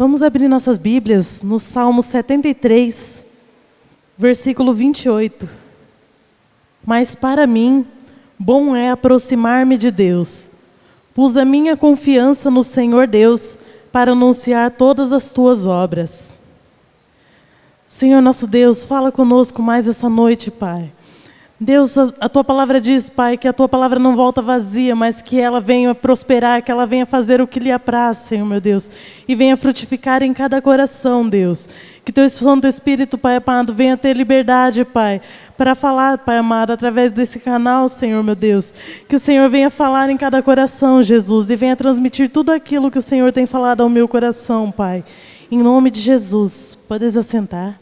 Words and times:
Vamos 0.00 0.22
abrir 0.22 0.48
nossas 0.48 0.78
Bíblias 0.78 1.42
no 1.42 1.58
Salmo 1.58 2.02
73, 2.02 3.22
versículo 4.16 4.72
28. 4.72 5.46
Mas 6.86 7.14
para 7.14 7.46
mim, 7.46 7.84
bom 8.38 8.74
é 8.74 8.90
aproximar-me 8.90 9.76
de 9.76 9.90
Deus. 9.90 10.50
Pus 11.14 11.36
a 11.36 11.44
minha 11.44 11.76
confiança 11.76 12.50
no 12.50 12.64
Senhor 12.64 13.06
Deus 13.06 13.58
para 13.92 14.12
anunciar 14.12 14.70
todas 14.70 15.12
as 15.12 15.34
tuas 15.34 15.66
obras. 15.66 16.38
Senhor 17.86 18.22
nosso 18.22 18.46
Deus, 18.46 18.86
fala 18.86 19.12
conosco 19.12 19.60
mais 19.60 19.86
essa 19.86 20.08
noite, 20.08 20.50
Pai. 20.50 20.90
Deus, 21.62 21.94
a, 21.98 22.26
tua 22.26 22.42
palavra 22.42 22.80
diz, 22.80 23.10
Pai, 23.10 23.36
que 23.36 23.46
a 23.46 23.52
tua 23.52 23.68
palavra 23.68 23.98
não 23.98 24.16
volta 24.16 24.40
vazia, 24.40 24.96
mas 24.96 25.20
que 25.20 25.38
ela 25.38 25.60
venha 25.60 25.94
prosperar, 25.94 26.62
que 26.62 26.72
ela 26.72 26.86
venha 26.86 27.04
fazer 27.04 27.38
o 27.38 27.46
que 27.46 27.60
lhe 27.60 27.70
apraz, 27.70 28.16
Senhor 28.16 28.46
meu 28.46 28.62
Deus, 28.62 28.90
e 29.28 29.34
venha 29.34 29.58
frutificar 29.58 30.22
em 30.22 30.32
cada 30.32 30.62
coração, 30.62 31.28
Deus. 31.28 31.68
Que 32.02 32.10
teu 32.10 32.30
Santo 32.30 32.66
Espírito, 32.66 33.18
Pai 33.18 33.36
amado, 33.36 33.74
venha 33.74 33.94
ter 33.94 34.16
liberdade, 34.16 34.86
Pai, 34.86 35.20
para 35.54 35.74
falar, 35.74 36.16
Pai 36.16 36.38
amado, 36.38 36.72
através 36.72 37.12
desse 37.12 37.38
canal, 37.38 37.90
Senhor 37.90 38.24
meu 38.24 38.34
Deus. 38.34 38.72
Que 39.06 39.16
o 39.16 39.20
Senhor 39.20 39.50
venha 39.50 39.68
falar 39.68 40.08
em 40.08 40.16
cada 40.16 40.42
coração, 40.42 41.02
Jesus, 41.02 41.50
e 41.50 41.56
venha 41.56 41.76
transmitir 41.76 42.30
tudo 42.30 42.52
aquilo 42.52 42.90
que 42.90 42.98
o 42.98 43.02
Senhor 43.02 43.32
tem 43.32 43.44
falado 43.44 43.82
ao 43.82 43.88
meu 43.90 44.08
coração, 44.08 44.70
Pai. 44.70 45.04
Em 45.50 45.58
nome 45.58 45.90
de 45.90 46.00
Jesus. 46.00 46.74
Podes 46.88 47.18
assentar. 47.18 47.78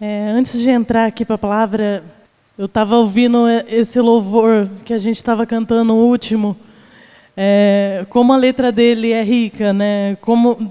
É, 0.00 0.30
antes 0.30 0.60
de 0.60 0.70
entrar 0.70 1.06
aqui 1.06 1.24
para 1.24 1.34
a 1.34 1.38
palavra, 1.38 2.04
eu 2.60 2.66
estava 2.66 2.94
ouvindo 2.94 3.48
esse 3.68 3.98
louvor 4.02 4.68
que 4.84 4.92
a 4.92 4.98
gente 4.98 5.16
estava 5.16 5.46
cantando, 5.46 5.94
o 5.94 5.96
último. 5.96 6.54
É, 7.34 8.04
como 8.10 8.34
a 8.34 8.36
letra 8.36 8.70
dele 8.70 9.12
é 9.12 9.22
rica, 9.22 9.72
né? 9.72 10.18
Como 10.20 10.70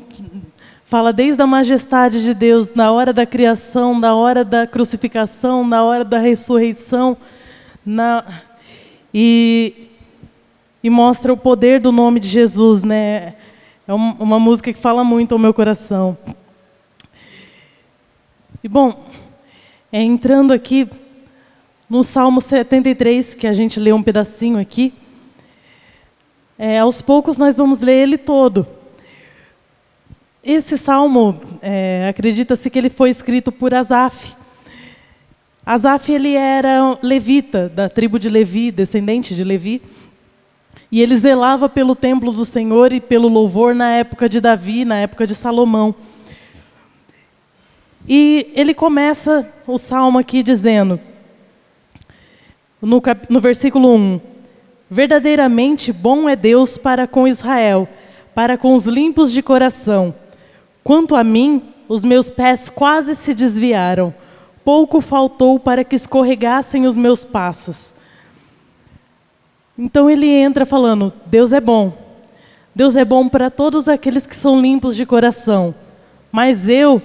fala 0.86 1.12
desde 1.12 1.42
a 1.42 1.48
majestade 1.48 2.22
de 2.22 2.36
Deus, 2.36 2.70
na 2.76 2.92
hora 2.92 3.12
da 3.12 3.26
criação, 3.26 4.00
na 4.00 4.14
hora 4.14 4.46
da 4.46 4.68
crucificação, 4.68 5.68
na 5.68 5.84
hora 5.84 6.06
da 6.06 6.20
ressurreição, 6.20 7.18
na, 7.84 8.24
e, 9.12 9.88
e 10.84 10.92
mostra 10.92 11.34
o 11.34 11.38
poder 11.38 11.80
do 11.80 11.92
nome 11.92 12.20
de 12.20 12.28
Jesus, 12.28 12.84
né? 12.84 13.34
É 13.88 13.94
uma 13.96 14.40
música 14.40 14.72
que 14.72 14.80
fala 14.80 15.04
muito 15.04 15.32
ao 15.32 15.40
meu 15.40 15.56
coração. 15.56 16.16
E 18.64 18.68
bom, 18.68 19.08
é, 19.92 20.04
entrando 20.04 20.54
aqui 20.54 20.88
no 21.90 22.04
Salmo 22.04 22.40
73, 22.40 23.34
que 23.34 23.48
a 23.48 23.54
gente 23.54 23.80
lê 23.80 23.92
um 23.92 24.04
pedacinho 24.04 24.60
aqui, 24.60 24.94
é, 26.58 26.78
aos 26.78 27.02
poucos 27.02 27.38
nós 27.38 27.58
vamos 27.58 27.82
ler 27.82 28.04
ele 28.04 28.18
todo. 28.18 28.68
Esse 30.44 30.78
salmo, 30.78 31.42
é, 31.62 32.08
acredita-se 32.08 32.70
que 32.70 32.78
ele 32.78 32.90
foi 32.90 33.10
escrito 33.10 33.52
por 33.52 33.74
Asaf. 33.74 34.36
Asaf 35.66 36.12
ele 36.12 36.34
era 36.34 36.98
levita, 37.02 37.70
da 37.70 37.90
tribo 37.90 38.20
de 38.20 38.30
Levi, 38.30 38.72
descendente 38.72 39.36
de 39.36 39.44
Levi, 39.44 39.82
e 40.92 41.02
ele 41.02 41.16
zelava 41.18 41.68
pelo 41.68 41.96
templo 41.96 42.32
do 42.32 42.46
Senhor 42.46 42.94
e 42.94 43.00
pelo 43.00 43.28
louvor 43.28 43.74
na 43.74 43.90
época 43.92 44.30
de 44.30 44.40
Davi, 44.40 44.86
na 44.86 44.98
época 44.98 45.26
de 45.26 45.36
Salomão. 45.36 45.94
E 48.08 48.52
ele 48.56 48.74
começa 48.74 49.52
o 49.68 49.78
salmo 49.78 50.18
aqui 50.18 50.42
dizendo: 50.42 51.00
no, 52.82 53.02
cap, 53.02 53.26
no 53.30 53.40
versículo 53.40 53.94
1: 53.94 54.22
Verdadeiramente 54.90 55.92
bom 55.92 56.28
é 56.28 56.36
Deus 56.36 56.78
para 56.78 57.08
com 57.08 57.28
Israel, 57.28 57.88
para 58.34 58.58
com 58.58 58.74
os 58.74 58.86
limpos 58.86 59.32
de 59.32 59.42
coração. 59.42 60.14
Quanto 60.84 61.16
a 61.16 61.24
mim, 61.24 61.62
os 61.88 62.04
meus 62.04 62.30
pés 62.30 62.70
quase 62.70 63.16
se 63.16 63.34
desviaram, 63.34 64.14
pouco 64.64 65.02
faltou 65.02 65.60
para 65.60 65.84
que 65.84 65.96
escorregassem 65.96 66.88
os 66.88 66.96
meus 66.96 67.24
passos. 67.24 67.94
Então 69.78 70.10
ele 70.10 70.28
entra 70.28 70.66
falando: 70.66 71.14
Deus 71.26 71.52
é 71.52 71.62
bom. 71.62 71.94
Deus 72.74 72.96
é 72.96 73.04
bom 73.04 73.28
para 73.28 73.50
todos 73.50 73.88
aqueles 73.88 74.26
que 74.26 74.36
são 74.36 74.62
limpos 74.62 74.96
de 74.96 75.06
coração. 75.06 75.76
Mas 76.32 76.68
eu, 76.68 77.02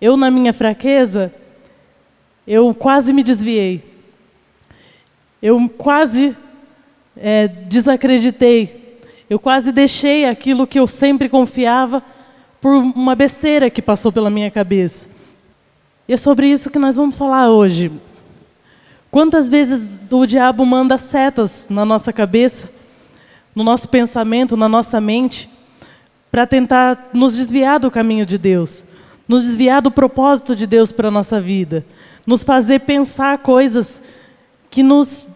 eu 0.00 0.16
na 0.16 0.30
minha 0.30 0.52
fraqueza, 0.52 1.32
eu 2.46 2.72
quase 2.72 3.12
me 3.12 3.22
desviei. 3.22 3.93
Eu 5.44 5.68
quase 5.68 6.34
é, 7.14 7.46
desacreditei. 7.46 8.98
Eu 9.28 9.38
quase 9.38 9.72
deixei 9.72 10.24
aquilo 10.24 10.66
que 10.66 10.80
eu 10.80 10.86
sempre 10.86 11.28
confiava 11.28 12.02
por 12.62 12.72
uma 12.72 13.14
besteira 13.14 13.68
que 13.68 13.82
passou 13.82 14.10
pela 14.10 14.30
minha 14.30 14.50
cabeça. 14.50 15.06
E 16.08 16.14
é 16.14 16.16
sobre 16.16 16.48
isso 16.48 16.70
que 16.70 16.78
nós 16.78 16.96
vamos 16.96 17.14
falar 17.14 17.50
hoje. 17.50 17.92
Quantas 19.10 19.46
vezes 19.46 20.00
o 20.10 20.24
diabo 20.24 20.64
manda 20.64 20.96
setas 20.96 21.66
na 21.68 21.84
nossa 21.84 22.10
cabeça, 22.10 22.70
no 23.54 23.62
nosso 23.62 23.86
pensamento, 23.86 24.56
na 24.56 24.66
nossa 24.66 24.98
mente, 24.98 25.50
para 26.30 26.46
tentar 26.46 27.10
nos 27.12 27.36
desviar 27.36 27.78
do 27.78 27.90
caminho 27.90 28.24
de 28.24 28.38
Deus, 28.38 28.86
nos 29.28 29.44
desviar 29.44 29.82
do 29.82 29.90
propósito 29.90 30.56
de 30.56 30.66
Deus 30.66 30.90
para 30.90 31.08
a 31.08 31.10
nossa 31.10 31.38
vida, 31.38 31.84
nos 32.26 32.42
fazer 32.42 32.80
pensar 32.80 33.36
coisas 33.36 34.02
que 34.70 34.82
nos 34.82 35.28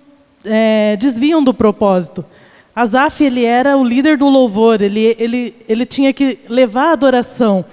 é, 0.48 0.96
desviam 0.96 1.42
do 1.42 1.52
propósito. 1.52 2.24
Asaf 2.74 3.24
ele 3.24 3.44
era 3.44 3.76
o 3.76 3.84
líder 3.84 4.16
do 4.16 4.28
louvor, 4.28 4.80
ele, 4.80 5.16
ele, 5.18 5.54
ele 5.68 5.84
tinha 5.84 6.12
que 6.12 6.38
levar 6.48 6.90
a 6.90 6.92
adoração. 6.92 7.64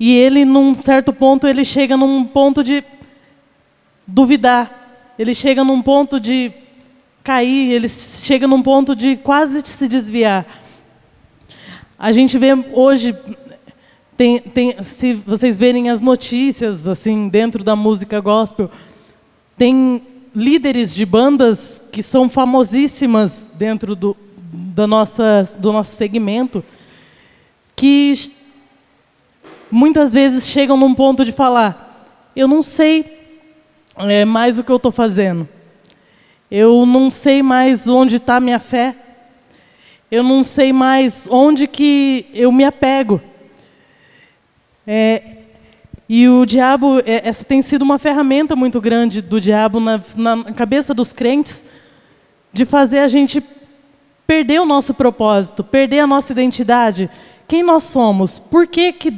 E 0.00 0.12
ele, 0.16 0.44
num 0.44 0.74
certo 0.74 1.12
ponto, 1.12 1.46
ele 1.46 1.64
chega 1.64 1.96
num 1.96 2.24
ponto 2.24 2.64
de 2.64 2.82
duvidar. 4.06 5.14
Ele 5.16 5.32
chega 5.34 5.62
num 5.62 5.80
ponto 5.80 6.18
de 6.18 6.52
cair, 7.22 7.70
ele 7.70 7.88
chega 7.88 8.48
num 8.48 8.62
ponto 8.62 8.96
de 8.96 9.16
quase 9.16 9.62
se 9.64 9.86
desviar. 9.86 10.44
A 11.96 12.10
gente 12.10 12.36
vê 12.36 12.52
hoje, 12.72 13.14
tem, 14.16 14.40
tem, 14.40 14.82
se 14.82 15.14
vocês 15.14 15.56
verem 15.56 15.88
as 15.88 16.00
notícias 16.00 16.88
assim 16.88 17.28
dentro 17.28 17.62
da 17.62 17.76
música 17.76 18.18
gospel, 18.18 18.68
tem 19.56 20.02
líderes 20.34 20.94
de 20.94 21.04
bandas 21.04 21.82
que 21.92 22.02
são 22.02 22.28
famosíssimas 22.28 23.50
dentro 23.54 23.94
do, 23.94 24.16
da 24.52 24.86
nossa, 24.86 25.48
do 25.58 25.72
nosso 25.72 25.94
segmento, 25.94 26.64
que 27.76 28.32
muitas 29.70 30.12
vezes 30.12 30.46
chegam 30.46 30.76
num 30.76 30.94
ponto 30.94 31.24
de 31.24 31.32
falar: 31.32 32.06
eu 32.34 32.48
não 32.48 32.62
sei 32.62 33.18
é, 33.96 34.24
mais 34.24 34.58
o 34.58 34.64
que 34.64 34.72
eu 34.72 34.76
estou 34.76 34.92
fazendo, 34.92 35.48
eu 36.50 36.86
não 36.86 37.10
sei 37.10 37.42
mais 37.42 37.88
onde 37.88 38.16
está 38.16 38.36
a 38.36 38.40
minha 38.40 38.58
fé, 38.58 38.96
eu 40.10 40.22
não 40.22 40.42
sei 40.42 40.72
mais 40.72 41.28
onde 41.30 41.66
que 41.66 42.26
eu 42.32 42.50
me 42.50 42.64
apego. 42.64 43.20
É, 44.86 45.41
e 46.14 46.28
o 46.28 46.44
diabo, 46.44 46.98
é, 47.06 47.26
essa 47.26 47.42
tem 47.42 47.62
sido 47.62 47.80
uma 47.80 47.98
ferramenta 47.98 48.54
muito 48.54 48.82
grande 48.82 49.22
do 49.22 49.40
diabo 49.40 49.80
na, 49.80 49.98
na 50.14 50.52
cabeça 50.52 50.92
dos 50.92 51.10
crentes, 51.10 51.64
de 52.52 52.66
fazer 52.66 52.98
a 52.98 53.08
gente 53.08 53.42
perder 54.26 54.60
o 54.60 54.66
nosso 54.66 54.92
propósito, 54.92 55.64
perder 55.64 56.00
a 56.00 56.06
nossa 56.06 56.30
identidade. 56.30 57.08
Quem 57.48 57.62
nós 57.62 57.84
somos? 57.84 58.38
Por 58.38 58.66
que, 58.66 58.92
que, 58.92 59.10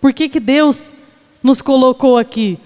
por 0.00 0.14
que, 0.14 0.30
que 0.30 0.40
Deus 0.40 0.94
nos 1.42 1.60
colocou 1.60 2.16
aqui? 2.16 2.58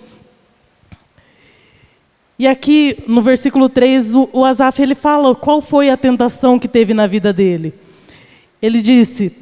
E 2.38 2.46
aqui 2.46 2.96
no 3.08 3.22
versículo 3.22 3.68
3, 3.68 4.14
o, 4.14 4.30
o 4.32 4.44
Asaf 4.44 4.80
ele 4.80 4.94
fala 4.94 5.34
qual 5.34 5.60
foi 5.60 5.90
a 5.90 5.96
tentação 5.96 6.60
que 6.60 6.68
teve 6.68 6.94
na 6.94 7.08
vida 7.08 7.32
dele. 7.32 7.74
Ele 8.62 8.80
disse: 8.80 9.32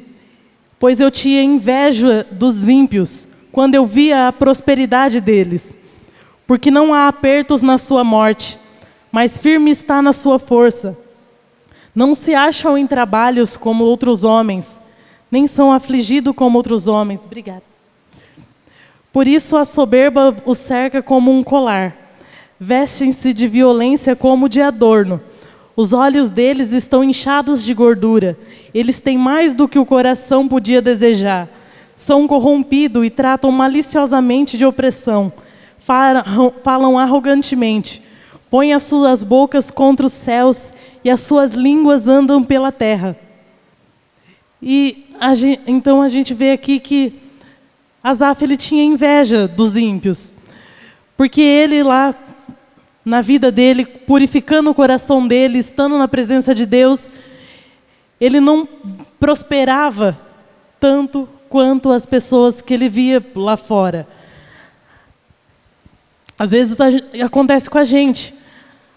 Pois 0.79 0.99
eu 0.99 1.11
tinha 1.11 1.43
inveja 1.43 2.25
dos 2.31 2.67
ímpios 2.67 3.27
quando 3.53 3.75
eu 3.75 3.85
via 3.85 4.27
a 4.27 4.33
prosperidade 4.33 5.21
deles. 5.21 5.77
Porque 6.47 6.71
não 6.71 6.91
há 6.91 7.07
apertos 7.07 7.61
na 7.61 7.77
sua 7.77 8.03
morte, 8.03 8.59
mas 9.11 9.37
firme 9.37 9.69
está 9.69 10.01
na 10.01 10.11
sua 10.11 10.39
força. 10.39 10.97
Não 11.93 12.15
se 12.15 12.33
acham 12.33 12.75
em 12.75 12.87
trabalhos 12.87 13.55
como 13.55 13.83
outros 13.83 14.23
homens, 14.23 14.81
nem 15.29 15.45
são 15.45 15.71
afligidos 15.71 16.35
como 16.35 16.57
outros 16.57 16.87
homens. 16.87 17.23
Obrigada. 17.23 17.61
Por 19.13 19.27
isso 19.27 19.55
a 19.55 19.63
soberba 19.63 20.35
os 20.47 20.57
cerca 20.57 21.03
como 21.03 21.31
um 21.31 21.43
colar. 21.43 21.95
Vestem-se 22.59 23.31
de 23.33 23.47
violência 23.47 24.15
como 24.15 24.49
de 24.49 24.61
adorno. 24.61 25.21
Os 25.75 25.93
olhos 25.93 26.31
deles 26.31 26.71
estão 26.71 27.03
inchados 27.03 27.63
de 27.63 27.73
gordura. 27.75 28.35
Eles 28.73 28.99
têm 28.99 29.17
mais 29.17 29.53
do 29.53 29.67
que 29.67 29.77
o 29.77 29.85
coração 29.85 30.47
podia 30.47 30.81
desejar 30.81 31.47
são 31.95 32.27
corrompidos 32.27 33.05
e 33.05 33.09
tratam 33.09 33.51
maliciosamente 33.51 34.57
de 34.57 34.65
opressão, 34.65 35.31
falam 36.63 36.97
arrogantemente, 36.97 38.01
põem 38.49 38.73
as 38.73 38.83
suas 38.83 39.23
bocas 39.23 39.69
contra 39.69 40.05
os 40.05 40.13
céus 40.13 40.73
e 41.03 41.09
as 41.09 41.21
suas 41.21 41.53
línguas 41.53 42.07
andam 42.07 42.43
pela 42.43 42.71
terra. 42.71 43.17
E 44.61 45.05
a 45.19 45.35
gente, 45.35 45.61
então 45.67 46.01
a 46.01 46.07
gente 46.07 46.33
vê 46.33 46.51
aqui 46.51 46.79
que 46.79 47.13
Asaf 48.03 48.43
ele 48.43 48.57
tinha 48.57 48.83
inveja 48.83 49.47
dos 49.47 49.75
ímpios, 49.75 50.33
porque 51.15 51.41
ele 51.41 51.83
lá 51.83 52.15
na 53.05 53.21
vida 53.21 53.51
dele, 53.51 53.85
purificando 53.85 54.69
o 54.69 54.73
coração 54.73 55.27
dele, 55.27 55.59
estando 55.59 55.97
na 55.97 56.07
presença 56.07 56.55
de 56.55 56.65
Deus, 56.65 57.09
ele 58.19 58.39
não 58.39 58.67
prosperava 59.19 60.17
tanto 60.79 61.27
quanto 61.53 61.91
as 61.91 62.03
pessoas 62.03 62.63
que 62.63 62.73
ele 62.73 62.89
via 62.89 63.23
lá 63.35 63.55
fora. 63.55 64.07
Às 66.39 66.49
vezes 66.49 66.75
acontece 67.23 67.69
com 67.69 67.77
a 67.77 67.83
gente. 67.83 68.33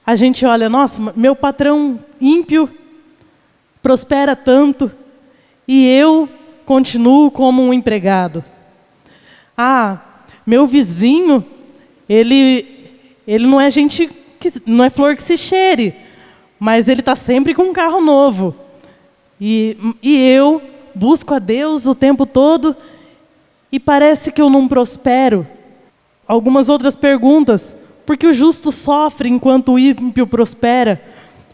A 0.07 0.17
gente 0.17 0.47
olha, 0.47 0.67
nossa, 0.67 1.13
meu 1.15 1.37
patrão 1.37 2.01
ímpio 2.19 2.67
prospera 3.83 4.35
tanto 4.35 4.91
e 5.69 5.87
eu 5.87 6.27
continuo 6.65 7.31
como 7.31 7.63
um 7.63 7.75
empregado. 7.75 8.43
Ah, 9.55 9.99
meu 10.47 10.67
vizinho, 10.67 11.45
ele 12.09 12.91
ele 13.29 13.47
não 13.47 13.61
é 13.61 13.71
gente 13.71 14.09
que 14.41 14.51
não 14.65 14.83
é 14.83 14.89
flor 14.89 15.15
que 15.15 15.23
se 15.23 15.37
cheire, 15.37 15.95
mas 16.59 16.89
ele 16.89 17.01
está 17.01 17.15
sempre 17.15 17.53
com 17.53 17.65
um 17.65 17.73
carro 17.75 18.01
novo. 18.01 18.57
E, 19.39 19.77
e 20.03 20.17
eu 20.17 20.63
busco 20.97 21.35
a 21.35 21.39
Deus 21.39 21.87
o 21.87 21.95
tempo 21.95 22.25
todo 22.25 22.75
e 23.71 23.79
parece 23.79 24.33
que 24.33 24.41
eu 24.41 24.49
não 24.49 24.67
prospero. 24.67 25.47
Algumas 26.27 26.69
outras 26.69 26.97
perguntas. 26.97 27.77
Por 28.05 28.17
que 28.17 28.27
o 28.27 28.33
justo 28.33 28.73
sofre 28.73 29.29
enquanto 29.29 29.73
o 29.73 29.79
ímpio 29.79 30.27
prospera? 30.27 31.01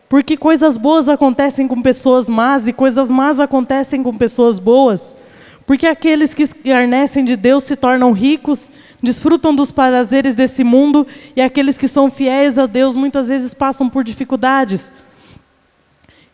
Por 0.08 0.22
que 0.22 0.36
coisas 0.36 0.76
boas 0.76 1.08
acontecem 1.08 1.66
com 1.66 1.80
pessoas 1.80 2.28
más 2.28 2.68
e 2.68 2.72
coisas 2.72 3.10
más 3.10 3.40
acontecem 3.40 4.02
com 4.02 4.16
pessoas 4.16 4.58
boas? 4.58 5.16
Porque 5.66 5.86
aqueles 5.86 6.34
que 6.34 6.42
escarnecem 6.42 7.24
de 7.24 7.34
Deus 7.34 7.64
se 7.64 7.76
tornam 7.76 8.12
ricos, 8.12 8.70
desfrutam 9.02 9.54
dos 9.54 9.70
prazeres 9.70 10.34
desse 10.34 10.62
mundo, 10.62 11.06
e 11.34 11.40
aqueles 11.40 11.78
que 11.78 11.88
são 11.88 12.10
fiéis 12.10 12.58
a 12.58 12.66
Deus 12.66 12.94
muitas 12.94 13.28
vezes 13.28 13.54
passam 13.54 13.88
por 13.88 14.04
dificuldades. 14.04 14.92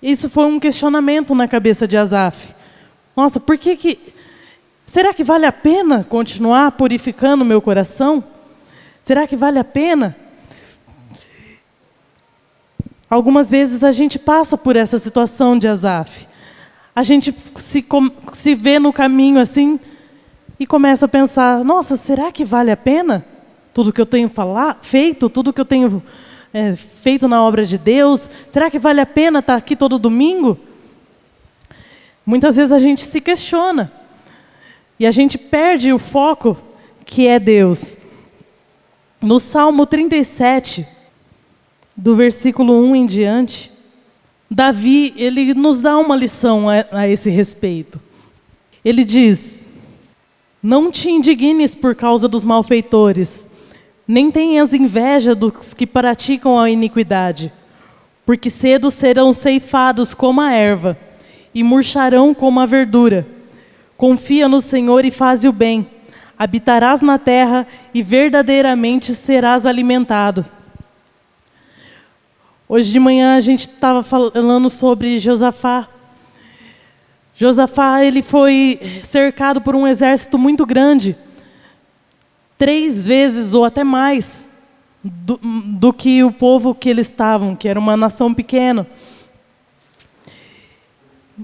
Isso 0.03 0.29
foi 0.29 0.47
um 0.47 0.59
questionamento 0.59 1.35
na 1.35 1.47
cabeça 1.47 1.87
de 1.87 1.97
Asaf. 1.97 2.58
Nossa, 3.19 3.41
por 3.41 3.59
que 3.59 3.77
que. 3.77 3.99
Será 4.87 5.13
que 5.13 5.25
vale 5.25 5.45
a 5.45 5.51
pena 5.51 6.07
continuar 6.09 6.71
purificando 6.71 7.45
meu 7.45 7.61
coração? 7.61 8.23
Será 9.03 9.27
que 9.27 9.35
vale 9.35 9.59
a 9.59 9.65
pena? 9.65 10.17
Algumas 13.11 13.51
vezes 13.51 13.83
a 13.83 13.91
gente 13.91 14.21
passa 14.21 14.57
por 14.57 14.77
essa 14.77 15.01
situação 15.01 15.59
de 15.59 15.67
Asaf 15.67 16.29
a 16.95 17.03
gente 17.03 17.35
se, 17.57 17.85
se 18.35 18.55
vê 18.55 18.79
no 18.79 18.93
caminho 18.93 19.41
assim 19.41 19.81
e 20.59 20.65
começa 20.65 21.07
a 21.07 21.09
pensar: 21.09 21.65
nossa, 21.65 21.97
será 21.97 22.31
que 22.31 22.45
vale 22.45 22.71
a 22.71 22.77
pena 22.77 23.25
tudo 23.75 23.93
que 23.93 24.01
eu 24.01 24.07
tenho 24.07 24.29
falar, 24.29 24.79
feito, 24.81 25.29
tudo 25.29 25.53
que 25.53 25.61
eu 25.61 25.65
tenho 25.65 26.01
é, 26.55 26.77
feito 26.77 27.27
na 27.27 27.43
obra 27.43 27.65
de 27.65 27.79
Deus? 27.79 28.31
Será 28.49 28.71
que 28.71 28.79
vale 28.79 29.01
a 29.01 29.07
pena 29.07 29.41
estar 29.41 29.57
aqui 29.57 29.75
todo 29.75 29.99
domingo? 29.99 30.68
Muitas 32.29 32.57
vezes 32.57 32.73
a 32.73 32.79
gente 32.79 33.07
se 33.07 33.23
questiona 33.23 33.91
e 35.01 35.07
a 35.07 35.11
gente 35.11 35.39
perde 35.39 35.95
o 35.95 35.99
foco 35.99 36.59
que 37.03 37.27
é 37.27 37.39
Deus. 37.39 37.97
No 39.19 39.39
Salmo 39.39 39.87
37, 39.87 40.87
do 41.97 42.15
versículo 42.15 42.85
1 42.85 42.97
em 42.97 43.07
diante, 43.07 43.73
Davi, 44.51 45.15
ele 45.17 45.55
nos 45.55 45.81
dá 45.81 45.97
uma 45.97 46.15
lição 46.15 46.69
a, 46.69 46.85
a 46.93 47.09
esse 47.09 47.31
respeito. 47.31 47.99
Ele 48.85 49.05
diz: 49.05 49.67
Não 50.63 50.91
te 50.91 51.09
indignes 51.11 51.75
por 51.75 51.95
causa 51.95 52.29
dos 52.29 52.45
malfeitores, 52.45 53.49
nem 54.07 54.31
tenhas 54.31 54.75
inveja 54.75 55.35
dos 55.35 55.73
que 55.73 55.87
praticam 55.87 56.61
a 56.61 56.69
iniquidade, 56.69 57.51
porque 58.27 58.51
cedo 58.51 58.91
serão 58.91 59.33
ceifados 59.33 60.13
como 60.13 60.43
a 60.43 60.53
erva, 60.53 61.08
e 61.59 61.63
murcharão 61.65 62.33
como 62.33 62.61
a 62.61 62.67
verdura. 62.67 63.27
Confia 63.97 64.49
no 64.49 64.63
Senhor 64.63 65.05
e 65.05 65.11
faze 65.11 65.49
o 65.49 65.53
bem, 65.53 65.89
habitarás 66.39 67.03
na 67.03 67.19
terra 67.19 67.67
e 67.93 68.01
verdadeiramente 68.01 69.13
serás 69.13 69.67
alimentado. 69.67 70.47
Hoje 72.69 72.93
de 72.93 73.01
manhã 73.01 73.35
a 73.35 73.41
gente 73.41 73.63
estava 73.63 74.05
falando 74.05 74.71
sobre 74.71 75.19
Josafá. 75.19 75.89
Josafá 77.35 78.05
ele 78.05 78.23
foi 78.23 79.01
cercado 79.03 79.61
por 79.61 79.75
um 79.75 79.85
exército 79.85 80.39
muito 80.39 80.65
grande, 80.65 81.17
três 82.57 83.05
vezes 83.05 83.53
ou 83.53 83.65
até 83.65 83.83
mais 83.83 84.49
do, 85.03 85.41
do 85.43 85.93
que 85.93 86.23
o 86.23 86.31
povo 86.31 86.73
que 86.73 86.89
eles 86.89 87.09
estavam, 87.09 87.57
que 87.57 87.69
era 87.69 87.81
uma 87.81 87.97
nação 87.97 88.33
pequena. 88.33 88.87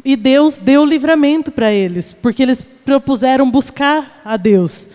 E 0.02 0.17
Deus 0.17 0.58
deu 0.58 0.85
livramento 0.85 1.52
para 1.52 1.70
eles, 1.70 2.12
porque 2.12 2.43
eles 2.43 2.62
propuseram 2.85 3.50
buscar 3.50 4.23
a 4.25 4.37
Deus. 4.37 4.88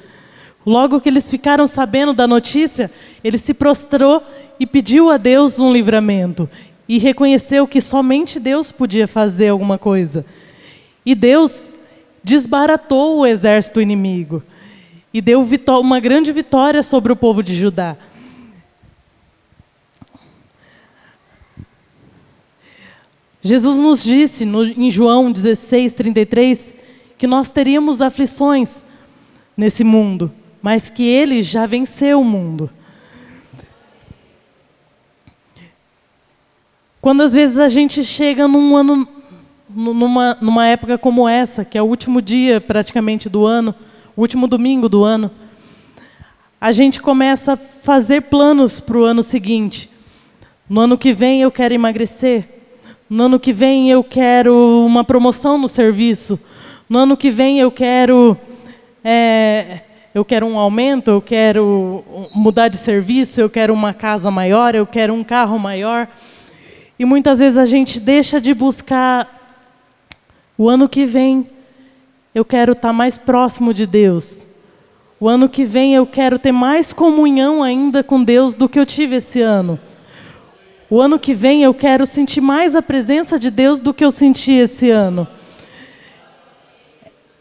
Logo 0.66 1.00
que 1.00 1.10
eles 1.10 1.30
ficaram 1.30 1.68
sabendo 1.68 2.14
da 2.14 2.28
notícia, 2.28 2.92
ele 3.24 3.38
se 3.38 3.54
prostrou 3.54 4.24
e 4.60 4.66
pediu 4.66 5.10
a 5.10 5.18
Deus 5.18 5.60
um 5.60 5.72
livramento 5.72 6.50
e 6.88 6.98
reconheceu 6.98 7.68
que 7.68 7.80
somente 7.80 8.40
Deus 8.40 8.72
podia 8.72 9.08
fazer 9.08 9.50
alguma 9.50 9.78
coisa. 9.78 10.26
E 11.06 11.16
Deus 11.16 11.72
desbaratou 12.24 13.20
o 13.20 13.26
exército 13.26 13.80
inimigo 13.80 14.44
e 15.14 15.22
deu 15.22 15.48
uma 15.80 16.00
grande 16.00 16.32
vitória 16.32 16.84
sobre 16.84 17.12
o 17.12 17.16
povo 17.16 17.42
de 17.42 17.56
Judá. 17.56 17.96
Jesus 23.42 23.78
nos 23.78 24.04
disse 24.04 24.44
no, 24.44 24.66
em 24.66 24.92
João 24.92 25.32
16, 25.32 25.94
33, 25.94 26.76
que 27.18 27.26
nós 27.26 27.52
teríamos 27.52 28.02
aflições 28.02 28.86
nesse 29.56 29.84
mundo, 29.84 30.32
mas 30.62 30.90
que 30.90 31.04
Ele 31.04 31.42
já 31.42 31.66
venceu 31.66 32.20
o 32.20 32.26
mundo. 32.26 32.70
Quando 37.02 37.24
às 37.24 37.34
vezes 37.34 37.58
a 37.58 37.70
gente 37.70 38.04
chega 38.04 38.46
num 38.46 38.76
ano, 38.76 39.08
numa, 39.70 40.38
numa 40.42 40.68
época 40.68 40.98
como 40.98 41.28
essa, 41.28 41.64
que 41.64 41.78
é 41.78 41.82
o 41.82 41.86
último 41.86 42.22
dia 42.22 42.60
praticamente 42.60 43.30
do 43.30 43.46
ano, 43.46 43.74
o 44.18 44.22
último 44.22 44.48
domingo 44.48 44.90
do 44.90 45.06
ano, 45.06 45.32
a 46.60 46.74
gente 46.74 47.02
começa 47.02 47.54
a 47.54 47.58
fazer 47.58 48.24
planos 48.24 48.82
para 48.82 48.98
o 48.98 49.04
ano 49.06 49.24
seguinte. 49.24 49.90
No 50.70 50.82
ano 50.82 50.98
que 50.98 51.14
vem 51.14 51.42
eu 51.42 51.50
quero 51.50 51.74
emagrecer. 51.74 52.59
No 53.10 53.24
ano 53.24 53.40
que 53.40 53.52
vem 53.52 53.90
eu 53.90 54.04
quero 54.04 54.86
uma 54.86 55.04
promoção 55.04 55.58
no 55.58 55.68
serviço. 55.68 56.40
No 56.88 57.00
ano 57.00 57.18
que 57.18 57.32
vem 57.32 57.60
eu 57.60 57.72
quero 57.72 58.38
é, 59.04 59.80
eu 60.14 60.24
quero 60.24 60.46
um 60.46 60.60
aumento, 60.60 61.10
eu 61.10 61.22
quero 61.22 62.04
mudar 62.36 62.68
de 62.68 62.78
serviço, 62.78 63.42
eu 63.42 63.50
quero 63.50 63.74
uma 63.74 63.96
casa 63.96 64.30
maior, 64.30 64.76
eu 64.76 64.86
quero 64.86 65.12
um 65.12 65.24
carro 65.24 65.58
maior. 65.58 66.08
E 67.00 67.06
muitas 67.06 67.40
vezes 67.40 67.58
a 67.58 67.66
gente 67.66 68.00
deixa 68.00 68.40
de 68.40 68.54
buscar 68.54 69.58
o 70.56 70.70
ano 70.70 70.88
que 70.88 71.06
vem 71.08 71.50
eu 72.36 72.46
quero 72.46 72.74
estar 72.74 72.94
mais 72.94 73.18
próximo 73.18 73.74
de 73.74 73.88
Deus. 73.88 74.48
O 75.20 75.28
ano 75.28 75.50
que 75.50 75.66
vem 75.66 75.96
eu 75.96 76.06
quero 76.06 76.38
ter 76.38 76.52
mais 76.52 76.94
comunhão 76.94 77.64
ainda 77.64 78.04
com 78.04 78.24
Deus 78.24 78.56
do 78.56 78.70
que 78.70 78.80
eu 78.80 78.86
tive 78.86 79.16
esse 79.16 79.42
ano. 79.42 79.80
O 80.90 81.00
ano 81.00 81.20
que 81.20 81.36
vem 81.36 81.62
eu 81.62 81.74
quero 81.74 82.06
sentir 82.06 82.42
mais 82.42 82.76
a 82.76 82.82
presença 82.82 83.38
de 83.38 83.52
Deus 83.52 83.80
do 83.80 83.94
que 83.94 84.04
eu 84.04 84.10
senti 84.10 84.54
esse 84.54 84.90
ano. 84.90 85.28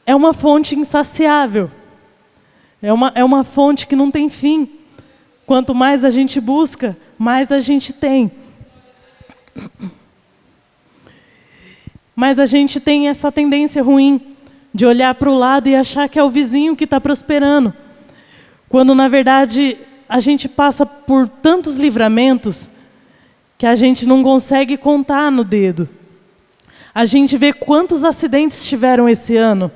É 0.04 0.14
uma 0.14 0.34
fonte 0.34 0.76
insaciável. 0.76 1.70
É 2.82 2.92
uma, 2.92 3.10
é 3.14 3.24
uma 3.24 3.44
fonte 3.44 3.86
que 3.86 3.96
não 3.96 4.10
tem 4.10 4.28
fim. 4.28 4.68
Quanto 5.46 5.74
mais 5.74 6.04
a 6.04 6.10
gente 6.10 6.38
busca, 6.40 6.94
mais 7.18 7.50
a 7.50 7.58
gente 7.58 7.90
tem. 7.92 8.30
Mas 12.14 12.38
a 12.38 12.44
gente 12.44 12.80
tem 12.80 13.08
essa 13.08 13.32
tendência 13.32 13.82
ruim 13.82 14.20
de 14.74 14.84
olhar 14.84 15.14
para 15.14 15.30
o 15.30 15.34
lado 15.34 15.68
e 15.68 15.74
achar 15.74 16.06
que 16.06 16.18
é 16.18 16.22
o 16.22 16.28
vizinho 16.28 16.76
que 16.76 16.84
está 16.84 17.00
prosperando. 17.00 17.72
Quando, 18.68 18.94
na 18.94 19.08
verdade, 19.08 19.78
a 20.06 20.20
gente 20.20 20.48
passa 20.48 20.84
por 20.84 21.26
tantos 21.28 21.76
livramentos 21.76 22.70
que 23.58 23.66
a 23.66 23.74
gente 23.74 24.06
não 24.06 24.22
consegue 24.22 24.76
contar 24.76 25.32
no 25.32 25.42
dedo. 25.42 25.88
A 26.94 27.04
gente 27.04 27.36
vê 27.36 27.52
quantos 27.52 28.04
acidentes 28.04 28.64
tiveram 28.64 29.08
esse 29.08 29.36
ano, 29.36 29.70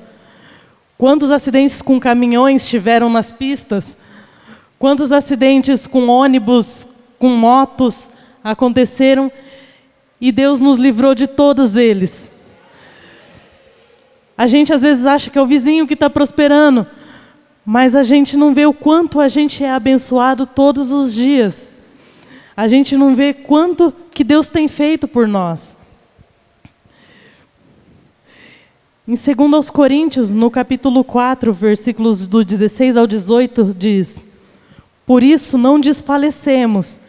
quantos 0.97 1.33
acidentes 1.33 1.83
com 1.83 1.99
caminhões 1.99 2.67
tiveram 2.67 3.11
nas 3.11 3.33
pistas, 3.33 3.99
quantos 4.79 5.11
acidentes 5.11 5.89
com 5.89 6.07
ônibus, 6.07 6.87
com 7.19 7.29
motos 7.31 8.09
aconteceram 8.43 9.31
e 10.21 10.31
Deus 10.31 10.61
nos 10.61 10.79
livrou 10.79 11.15
de 11.15 11.27
todos 11.27 11.75
eles. 11.75 12.33
A 14.39 14.47
gente 14.47 14.73
às 14.73 14.83
vezes 14.83 15.07
acha 15.07 15.29
que 15.29 15.39
é 15.39 15.43
o 15.43 15.47
vizinho 15.47 15.87
que 15.87 15.95
está 15.95 16.09
prosperando, 16.09 16.87
mas 17.67 17.95
a 17.97 18.05
gente 18.05 18.37
não 18.37 18.55
vê 18.55 18.65
o 18.65 18.73
quanto 18.73 19.21
a 19.21 19.29
gente 19.29 19.63
é 19.63 19.73
abençoado 19.73 20.47
todos 20.47 20.91
os 20.93 21.13
dias. 21.13 21.73
A 22.57 22.69
gente 22.69 22.97
não 22.97 23.15
vê 23.15 23.33
quanto 23.33 23.93
que 24.11 24.23
Deus 24.23 24.49
tem 24.49 24.69
feito 24.69 25.09
por 25.09 25.27
nós. 25.27 25.77
Em 29.09 29.15
2 29.17 29.71
Coríntios, 29.71 30.33
no 30.33 30.51
capítulo 30.51 31.03
4, 31.03 31.53
versículos 31.53 32.27
do 32.27 32.45
16 32.45 32.97
ao 32.97 33.07
18, 33.07 33.75
diz: 33.77 34.27
Por 35.05 35.23
isso 35.23 35.59
não 35.59 35.81
desfalecemos, 35.81 37.01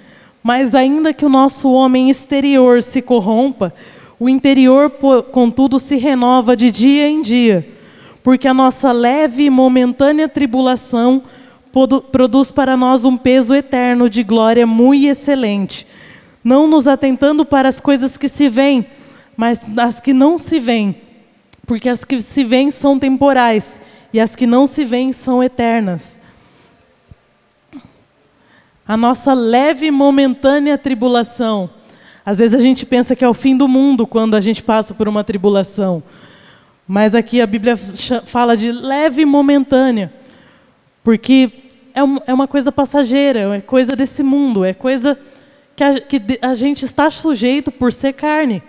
mas 0.42 0.74
ainda 0.74 1.14
que 1.14 1.26
o 1.26 1.30
nosso 1.30 1.72
homem 1.72 2.10
exterior 2.10 2.82
se 2.82 3.02
corrompa, 3.02 3.74
o 4.20 4.28
interior, 4.28 4.90
contudo, 5.32 5.78
se 5.78 5.96
renova 5.98 6.56
de 6.56 6.72
dia 6.72 7.08
em 7.08 7.22
dia, 7.22 7.68
porque 8.24 8.48
a 8.48 8.54
nossa 8.54 8.92
leve 8.92 9.44
e 9.44 9.50
momentânea 9.50 10.30
tribulação 10.30 11.24
produz 12.12 12.52
para 12.52 12.78
nós 12.78 13.04
um 13.04 13.18
peso 13.18 13.54
eterno 13.54 14.10
de 14.10 14.24
glória 14.24 14.66
muito 14.66 15.08
excelente, 15.08 15.88
não 16.44 16.68
nos 16.68 16.88
atentando 16.88 17.44
para 17.44 17.68
as 17.68 17.80
coisas 17.80 18.16
que 18.16 18.30
se 18.30 18.48
veem, 18.48 18.86
mas 19.36 19.66
as 19.78 20.00
que 20.00 20.14
não 20.14 20.38
se 20.38 20.60
veem 20.60 20.96
porque 21.66 21.90
as 21.90 22.04
que 22.04 22.22
se 22.22 22.44
veem 22.44 22.72
são 22.72 23.00
temporais 23.00 23.80
e 24.12 24.20
as 24.20 24.36
que 24.36 24.46
não 24.46 24.68
se 24.68 24.86
veem 24.86 25.14
são 25.14 25.42
eternas. 25.42 26.20
A 28.86 28.98
nossa 28.98 29.34
leve 29.34 29.88
e 29.88 29.92
momentânea 29.92 30.78
tribulação. 30.78 31.70
Às 32.26 32.38
vezes 32.38 32.60
a 32.60 32.62
gente 32.62 32.86
pensa 32.86 33.16
que 33.16 33.24
é 33.24 33.30
o 33.30 33.34
fim 33.34 33.56
do 33.56 33.68
mundo 33.68 34.06
quando 34.06 34.36
a 34.36 34.42
gente 34.42 34.62
passa 34.62 34.94
por 34.94 35.08
uma 35.08 35.24
tribulação. 35.24 36.04
Mas 36.86 37.16
aqui 37.16 37.42
a 37.42 37.48
Bíblia 37.48 37.78
fala 37.78 38.58
de 38.58 38.72
leve 38.72 39.22
e 39.22 39.26
momentânea. 39.26 40.14
Porque 41.02 41.63
é, 41.94 42.02
é 42.28 42.34
uma 42.34 42.48
coisa 42.48 42.72
passageira, 42.72 43.56
é 43.56 43.62
coisa 43.62 43.96
desse 43.96 44.24
mundo, 44.24 44.64
é 44.66 44.74
coisa 44.74 45.20
que 45.76 45.84
a, 45.84 46.00
que 46.00 46.22
a 46.42 46.54
gente 46.54 46.86
está 46.86 47.10
sujeito 47.10 47.72
por 47.72 47.92
ser 47.92 48.14
carne 48.14 48.62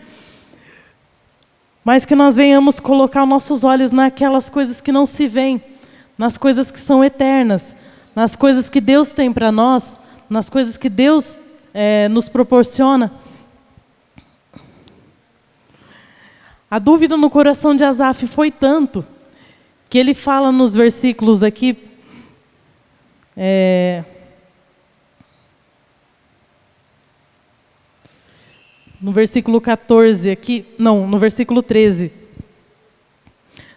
mas 1.84 2.06
que 2.06 2.14
nós 2.14 2.34
venhamos 2.34 2.80
colocar 2.80 3.26
nossos 3.26 3.62
olhos 3.62 3.92
naquelas 3.92 4.48
coisas 4.48 4.80
que 4.80 4.90
não 4.90 5.04
se 5.04 5.28
veem, 5.28 5.62
nas 6.16 6.38
coisas 6.38 6.70
que 6.70 6.80
são 6.80 7.04
eternas, 7.04 7.76
nas 8.16 8.34
coisas 8.34 8.70
que 8.70 8.80
Deus 8.80 9.12
tem 9.12 9.30
para 9.30 9.52
nós, 9.52 10.00
nas 10.30 10.48
coisas 10.48 10.78
que 10.78 10.88
Deus 10.88 11.38
é, 11.74 12.08
nos 12.08 12.26
proporciona. 12.26 13.12
A 16.70 16.78
dúvida 16.78 17.16
no 17.18 17.28
coração 17.28 17.74
de 17.74 17.84
Asaf 17.84 18.26
foi 18.26 18.50
tanto 18.50 19.06
que 19.90 19.98
ele 19.98 20.14
fala 20.14 20.50
nos 20.50 20.74
versículos 20.74 21.42
aqui. 21.42 21.76
É, 23.36 24.04
no 29.04 29.12
versículo 29.12 29.60
14 29.60 30.30
aqui, 30.30 30.64
não, 30.78 31.06
no 31.06 31.18
versículo 31.18 31.62
13. 31.62 32.10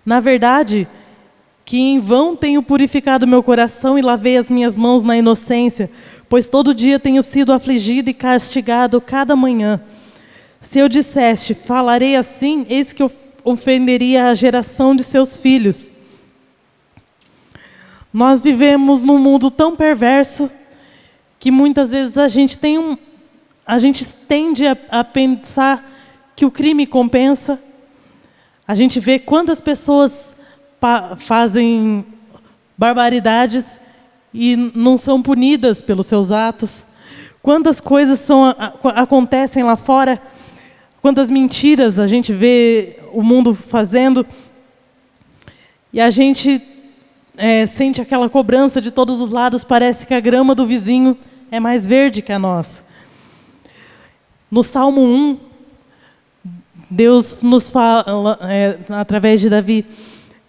Na 0.05 0.21
verdade, 0.21 0.87
que 1.65 1.77
em 1.77 1.99
vão 1.99 2.33
tenho 2.33 2.63
purificado 2.63 3.27
meu 3.27 3.43
coração 3.43 3.99
e 3.99 4.01
lavei 4.01 4.37
as 4.37 4.49
minhas 4.49 4.77
mãos 4.77 5.03
na 5.03 5.17
inocência, 5.17 5.91
pois 6.29 6.47
todo 6.47 6.73
dia 6.73 6.97
tenho 6.97 7.21
sido 7.21 7.51
afligido 7.51 8.09
e 8.09 8.13
castigado 8.13 9.01
cada 9.01 9.35
manhã. 9.35 9.81
Se 10.61 10.79
eu 10.79 10.87
disseste, 10.87 11.53
falarei 11.53 12.15
assim, 12.15 12.65
eis 12.69 12.93
que 12.93 13.03
eu 13.03 13.11
ofenderia 13.43 14.27
a 14.27 14.33
geração 14.33 14.95
de 14.95 15.03
seus 15.03 15.35
filhos. 15.35 15.91
Nós 18.17 18.41
vivemos 18.41 19.03
num 19.03 19.19
mundo 19.19 19.51
tão 19.51 19.75
perverso 19.75 20.49
que 21.37 21.51
muitas 21.51 21.91
vezes 21.91 22.17
a 22.17 22.27
gente 22.27 22.57
tem 22.57 22.79
um, 22.79 22.97
a 23.63 23.77
gente 23.77 24.03
tende 24.27 24.65
a, 24.65 24.75
a 24.89 25.03
pensar 25.03 25.87
que 26.35 26.43
o 26.43 26.49
crime 26.49 26.87
compensa. 26.87 27.61
A 28.67 28.73
gente 28.73 28.99
vê 28.99 29.19
quantas 29.19 29.61
pessoas 29.61 30.35
fazem 31.17 32.03
barbaridades 32.75 33.79
e 34.33 34.55
não 34.55 34.97
são 34.97 35.21
punidas 35.21 35.79
pelos 35.79 36.07
seus 36.07 36.31
atos. 36.31 36.87
Quantas 37.43 37.79
coisas 37.79 38.19
são, 38.19 38.45
acontecem 38.95 39.61
lá 39.61 39.75
fora, 39.75 40.19
quantas 41.03 41.29
mentiras 41.29 41.99
a 41.99 42.07
gente 42.07 42.33
vê 42.33 42.97
o 43.13 43.21
mundo 43.21 43.53
fazendo, 43.53 44.25
e 45.93 46.01
a 46.01 46.09
gente 46.09 46.76
é, 47.37 47.67
sente 47.67 48.01
aquela 48.01 48.27
cobrança 48.27 48.81
de 48.81 48.89
todos 48.89 49.21
os 49.21 49.29
lados, 49.29 49.63
parece 49.63 50.07
que 50.07 50.13
a 50.13 50.19
grama 50.19 50.55
do 50.55 50.65
vizinho 50.65 51.15
é 51.51 51.59
mais 51.59 51.85
verde 51.85 52.21
que 52.21 52.33
a 52.33 52.39
nossa. 52.39 52.83
No 54.49 54.63
Salmo 54.63 55.01
1, 55.01 55.37
Deus 56.89 57.41
nos 57.43 57.69
fala, 57.69 58.39
é, 58.41 58.77
através 58.89 59.39
de 59.39 59.49
Davi, 59.49 59.85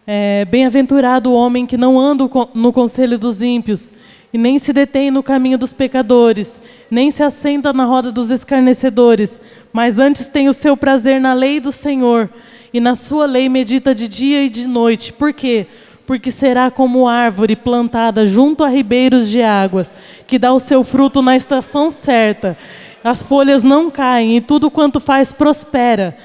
é, 0.07 0.47
Bem-aventurado 0.47 1.31
o 1.31 1.35
homem 1.35 1.67
que 1.67 1.77
não 1.77 2.01
anda 2.01 2.29
no 2.55 2.73
conselho 2.73 3.19
dos 3.19 3.43
ímpios, 3.43 3.93
e 4.33 4.39
nem 4.39 4.59
se 4.59 4.73
detém 4.73 5.11
no 5.11 5.23
caminho 5.23 5.59
dos 5.59 5.73
pecadores, 5.73 6.61
nem 6.91 7.11
se 7.11 7.23
assenta 7.23 7.73
na 7.73 7.85
roda 7.85 8.11
dos 8.11 8.31
escarnecedores, 8.31 9.41
mas 9.73 9.99
antes 9.99 10.27
tem 10.29 10.49
o 10.49 10.55
seu 10.55 10.77
prazer 10.77 11.21
na 11.21 11.35
lei 11.35 11.61
do 11.61 11.73
Senhor, 11.73 12.31
e 12.73 12.81
na 12.81 12.95
sua 12.95 13.27
lei 13.27 13.49
medita 13.49 13.95
de 13.95 14.09
dia 14.09 14.45
e 14.45 14.49
de 14.49 14.67
noite. 14.67 15.13
Por 15.13 15.33
quê? 15.33 15.67
Porque 15.67 15.88
será 16.31 16.71
como 16.71 17.09
árvore 17.09 17.55
plantada 17.55 18.25
junto 18.25 18.65
a 18.65 18.69
ribeiros 18.69 19.29
de 19.29 19.43
águas, 19.43 19.93
que 20.27 20.39
dá 20.39 20.53
o 20.53 20.59
seu 20.59 20.83
fruto 20.83 21.21
na 21.21 21.37
estação 21.37 21.91
certa 21.91 22.57
as 23.03 23.23
folhas 23.23 23.63
não 23.63 23.91
caem 23.91 24.37
e 24.37 24.41
tudo 24.41 24.71
quanto 24.71 25.01
faz 25.01 25.33
prospera. 25.33 26.17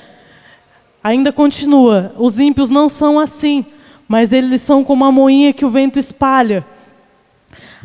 Ainda 1.03 1.31
continua: 1.31 2.13
os 2.17 2.39
ímpios 2.39 2.69
não 2.69 2.89
são 2.89 3.19
assim, 3.19 3.65
mas 4.07 4.31
eles 4.31 4.61
são 4.61 4.83
como 4.83 5.05
a 5.05 5.11
moinha 5.11 5.53
que 5.53 5.65
o 5.65 5.69
vento 5.69 5.99
espalha. 5.99 6.65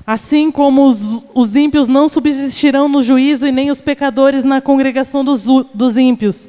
Assim 0.06 0.50
como 0.50 0.86
os, 0.86 1.26
os 1.34 1.54
ímpios 1.54 1.86
não 1.86 2.08
subsistirão 2.08 2.88
no 2.88 3.02
juízo 3.02 3.46
e 3.46 3.52
nem 3.52 3.70
os 3.70 3.80
pecadores 3.80 4.42
na 4.42 4.60
congregação 4.60 5.22
dos, 5.22 5.44
dos 5.74 5.96
ímpios. 5.98 6.48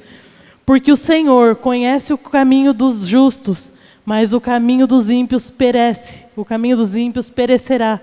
Porque 0.65 0.91
o 0.91 0.95
Senhor 0.95 1.57
conhece 1.57 2.13
o 2.13 2.17
caminho 2.17 2.73
dos 2.73 3.05
justos, 3.05 3.73
mas 4.09 4.33
o 4.33 4.41
caminho 4.41 4.87
dos 4.87 5.09
ímpios 5.09 5.49
perece, 5.49 6.25
o 6.35 6.43
caminho 6.43 6.77
dos 6.77 6.95
ímpios 6.95 7.29
perecerá. 7.29 7.99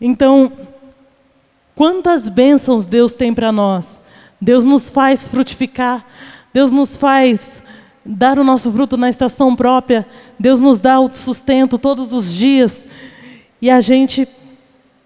Então, 0.00 0.52
Quantas 1.78 2.28
bênçãos 2.28 2.86
Deus 2.86 3.14
tem 3.14 3.32
para 3.32 3.52
nós. 3.52 4.02
Deus 4.40 4.64
nos 4.64 4.90
faz 4.90 5.28
frutificar, 5.28 6.04
Deus 6.52 6.72
nos 6.72 6.96
faz 6.96 7.62
dar 8.04 8.36
o 8.36 8.42
nosso 8.42 8.72
fruto 8.72 8.96
na 8.96 9.08
estação 9.08 9.54
própria, 9.54 10.04
Deus 10.36 10.60
nos 10.60 10.80
dá 10.80 10.98
o 10.98 11.14
sustento 11.14 11.78
todos 11.78 12.12
os 12.12 12.34
dias. 12.34 12.84
E 13.62 13.70
a 13.70 13.80
gente 13.80 14.26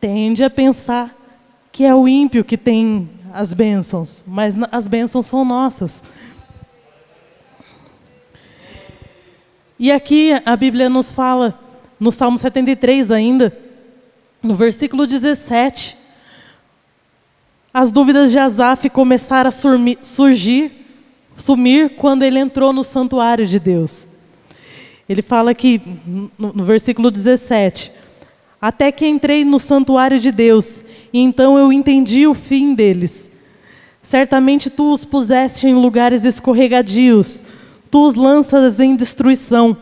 tende 0.00 0.42
a 0.42 0.48
pensar 0.48 1.14
que 1.70 1.84
é 1.84 1.94
o 1.94 2.08
ímpio 2.08 2.42
que 2.42 2.56
tem 2.56 3.06
as 3.34 3.52
bênçãos, 3.52 4.24
mas 4.26 4.56
as 4.70 4.88
bênçãos 4.88 5.26
são 5.26 5.44
nossas. 5.44 6.02
E 9.82 9.90
aqui 9.90 10.30
a 10.46 10.54
Bíblia 10.54 10.88
nos 10.88 11.10
fala, 11.10 11.58
no 11.98 12.12
Salmo 12.12 12.38
73 12.38 13.10
ainda, 13.10 13.52
no 14.40 14.54
versículo 14.54 15.08
17, 15.08 15.96
as 17.74 17.90
dúvidas 17.90 18.30
de 18.30 18.38
Asaf 18.38 18.88
começaram 18.88 19.48
a 19.48 20.04
surgir, 20.04 20.70
sumir 21.36 21.96
quando 21.96 22.22
ele 22.22 22.38
entrou 22.38 22.72
no 22.72 22.84
santuário 22.84 23.44
de 23.44 23.58
Deus. 23.58 24.06
Ele 25.08 25.20
fala 25.20 25.50
aqui 25.50 25.82
no, 26.38 26.52
no 26.52 26.64
versículo 26.64 27.10
17: 27.10 27.90
Até 28.60 28.92
que 28.92 29.04
entrei 29.04 29.44
no 29.44 29.58
santuário 29.58 30.20
de 30.20 30.30
Deus, 30.30 30.84
e 31.12 31.18
então 31.18 31.58
eu 31.58 31.72
entendi 31.72 32.24
o 32.24 32.34
fim 32.34 32.72
deles. 32.72 33.32
Certamente 34.00 34.70
tu 34.70 34.92
os 34.92 35.04
puseste 35.04 35.66
em 35.66 35.74
lugares 35.74 36.22
escorregadios, 36.22 37.42
tu 37.92 38.06
os 38.06 38.14
lanças 38.14 38.80
em 38.80 38.96
destruição. 38.96 39.76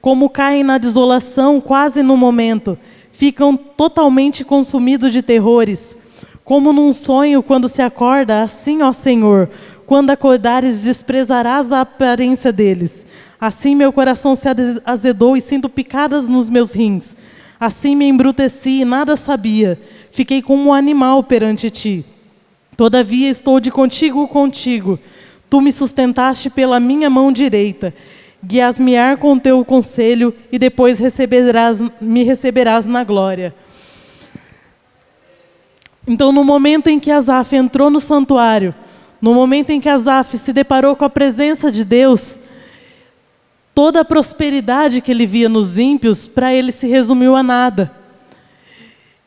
Como 0.00 0.28
caem 0.28 0.64
na 0.64 0.78
desolação 0.78 1.60
quase 1.60 2.02
no 2.02 2.16
momento, 2.16 2.76
ficam 3.12 3.56
totalmente 3.56 4.44
consumidos 4.44 5.12
de 5.12 5.22
terrores. 5.22 5.96
Como 6.44 6.72
num 6.72 6.92
sonho, 6.92 7.44
quando 7.44 7.68
se 7.68 7.80
acorda, 7.80 8.42
assim, 8.42 8.82
ó 8.82 8.92
Senhor, 8.92 9.48
quando 9.86 10.10
acordares, 10.10 10.80
desprezarás 10.80 11.70
a 11.70 11.82
aparência 11.82 12.52
deles. 12.52 13.06
Assim 13.40 13.76
meu 13.76 13.92
coração 13.92 14.34
se 14.34 14.48
azedou 14.84 15.36
e 15.36 15.40
sinto 15.40 15.68
picadas 15.68 16.28
nos 16.28 16.50
meus 16.50 16.72
rins. 16.72 17.14
Assim 17.60 17.94
me 17.94 18.08
embruteci 18.08 18.80
e 18.80 18.84
nada 18.84 19.14
sabia. 19.14 19.80
Fiquei 20.10 20.42
como 20.42 20.70
um 20.70 20.74
animal 20.74 21.22
perante 21.22 21.70
ti. 21.70 22.04
Todavia 22.76 23.30
estou 23.30 23.60
de 23.60 23.70
contigo 23.70 24.26
contigo. 24.26 24.98
Tu 25.48 25.60
me 25.60 25.72
sustentaste 25.72 26.50
pela 26.50 26.80
minha 26.80 27.08
mão 27.08 27.30
direita. 27.30 27.94
Guias-me-ar 28.44 29.16
com 29.16 29.38
teu 29.38 29.64
conselho 29.64 30.34
e 30.52 30.58
depois 30.58 30.98
receberás, 30.98 31.82
me 32.00 32.22
receberás 32.22 32.86
na 32.86 33.02
glória. 33.04 33.54
Então, 36.06 36.30
no 36.30 36.44
momento 36.44 36.88
em 36.88 37.00
que 37.00 37.10
Asaf 37.10 37.56
entrou 37.56 37.90
no 37.90 37.98
santuário, 37.98 38.74
no 39.20 39.34
momento 39.34 39.70
em 39.70 39.80
que 39.80 39.88
Asaf 39.88 40.36
se 40.36 40.52
deparou 40.52 40.94
com 40.94 41.04
a 41.04 41.10
presença 41.10 41.72
de 41.72 41.84
Deus, 41.84 42.38
toda 43.74 44.00
a 44.00 44.04
prosperidade 44.04 45.00
que 45.00 45.10
ele 45.10 45.26
via 45.26 45.48
nos 45.48 45.78
ímpios, 45.78 46.28
para 46.28 46.54
ele 46.54 46.70
se 46.70 46.86
resumiu 46.86 47.34
a 47.34 47.42
nada. 47.42 47.90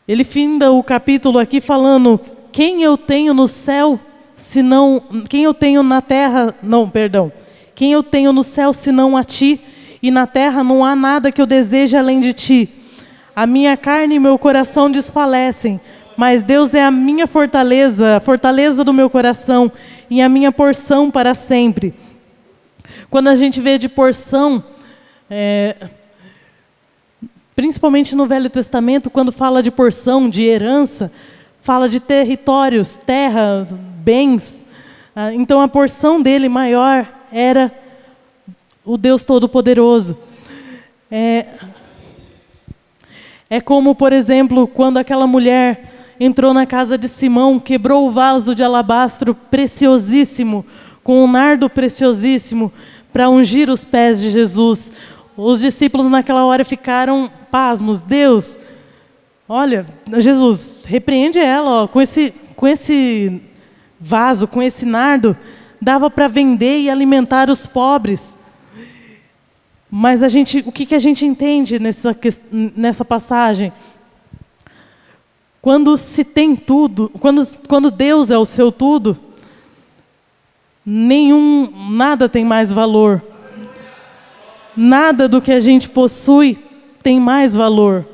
Ele 0.08 0.24
finda 0.24 0.72
o 0.72 0.82
capítulo 0.82 1.38
aqui 1.38 1.60
falando: 1.60 2.20
quem 2.52 2.82
eu 2.82 2.98
tenho 2.98 3.34
no 3.34 3.48
céu, 3.48 4.00
se 4.40 4.64
não, 4.64 5.04
quem 5.28 5.44
eu 5.44 5.54
tenho 5.54 5.84
na 5.84 6.02
terra, 6.02 6.56
não, 6.64 6.90
perdão, 6.90 7.32
quem 7.76 7.92
eu 7.92 8.02
tenho 8.02 8.32
no 8.32 8.44
céu 8.44 8.72
senão 8.72 9.18
a 9.18 9.24
ti, 9.24 9.62
e 10.02 10.10
na 10.10 10.26
terra 10.26 10.64
não 10.64 10.84
há 10.84 10.96
nada 10.96 11.32
que 11.32 11.42
eu 11.42 11.46
deseje 11.46 11.98
além 11.98 12.22
de 12.22 12.34
ti. 12.34 12.70
A 13.36 13.46
minha 13.46 13.76
carne 13.76 14.16
e 14.16 14.20
meu 14.20 14.40
coração 14.40 14.90
desfalecem, 14.90 15.80
mas 16.16 16.42
Deus 16.42 16.74
é 16.74 16.82
a 16.82 16.90
minha 16.90 17.28
fortaleza, 17.28 18.16
a 18.16 18.20
fortaleza 18.20 18.84
do 18.84 18.94
meu 18.94 19.10
coração 19.10 19.72
e 20.10 20.22
a 20.22 20.30
minha 20.30 20.52
porção 20.52 21.12
para 21.12 21.36
sempre. 21.36 21.94
Quando 23.10 23.28
a 23.28 23.36
gente 23.36 23.62
vê 23.62 23.78
de 23.78 23.90
porção, 23.90 24.64
é, 25.30 25.76
principalmente 27.56 28.16
no 28.16 28.26
Velho 28.26 28.50
Testamento, 28.50 29.10
quando 29.10 29.34
fala 29.34 29.62
de 29.62 29.70
porção, 29.70 30.30
de 30.30 30.44
herança, 30.44 31.12
fala 31.62 31.90
de 31.90 32.00
territórios, 32.00 32.98
terra, 32.98 33.68
bens. 34.10 34.66
Ah, 35.16 35.32
então 35.32 35.62
a 35.62 35.68
porção 35.68 36.20
dele 36.20 36.50
maior 36.50 37.08
era 37.32 37.72
o 38.84 38.98
Deus 38.98 39.24
Todo-Poderoso. 39.24 40.18
É, 41.12 41.46
é 43.52 43.62
como, 43.62 43.94
por 43.94 44.12
exemplo, 44.12 44.66
quando 44.68 44.98
aquela 44.98 45.28
mulher 45.28 46.16
entrou 46.20 46.56
na 46.56 46.66
casa 46.66 46.98
de 46.98 47.08
Simão, 47.08 47.60
quebrou 47.60 48.08
o 48.08 48.12
vaso 48.12 48.56
de 48.56 48.64
alabastro 48.64 49.36
preciosíssimo, 49.36 50.66
com 51.04 51.24
um 51.24 51.32
nardo 51.32 51.70
preciosíssimo, 51.70 52.74
para 53.14 53.30
ungir 53.30 53.70
os 53.70 53.84
pés 53.84 54.20
de 54.20 54.32
Jesus. 54.32 54.92
Os 55.38 55.62
discípulos 55.62 56.10
naquela 56.10 56.46
hora 56.46 56.66
ficaram 56.66 57.30
pasmos. 57.52 58.02
Deus, 58.02 58.60
olha, 59.48 59.86
Jesus, 60.18 60.80
repreende 60.84 61.38
ela, 61.38 61.84
ó, 61.84 61.88
com 61.88 62.02
esse, 62.02 62.34
com 62.56 62.68
esse 62.68 63.44
vaso, 64.00 64.48
com 64.48 64.62
esse 64.62 64.86
nardo, 64.86 65.36
dava 65.82 66.10
para 66.10 66.28
vender 66.28 66.80
e 66.80 66.90
alimentar 66.90 67.50
os 67.50 67.66
pobres. 67.66 68.38
Mas 69.90 70.22
a 70.22 70.28
gente, 70.28 70.64
o 70.66 70.72
que, 70.72 70.86
que 70.86 70.96
a 70.96 71.00
gente 71.00 71.26
entende 71.26 71.80
nessa, 71.80 72.16
nessa 72.52 73.04
passagem? 73.04 73.74
Quando 75.62 75.98
se 75.98 76.24
tem 76.24 76.56
tudo, 76.56 77.10
quando, 77.20 77.44
quando 77.68 77.92
Deus 77.92 78.30
é 78.30 78.38
o 78.38 78.46
seu 78.46 78.72
tudo, 78.72 79.18
nenhum, 80.86 81.90
nada 81.92 82.30
tem 82.30 82.46
mais 82.46 82.72
valor. 82.72 83.22
Nada 84.78 85.28
do 85.28 85.42
que 85.42 85.52
a 85.52 85.60
gente 85.60 85.90
possui 85.90 86.58
tem 87.04 87.20
mais 87.20 87.54
valor. 87.54 88.08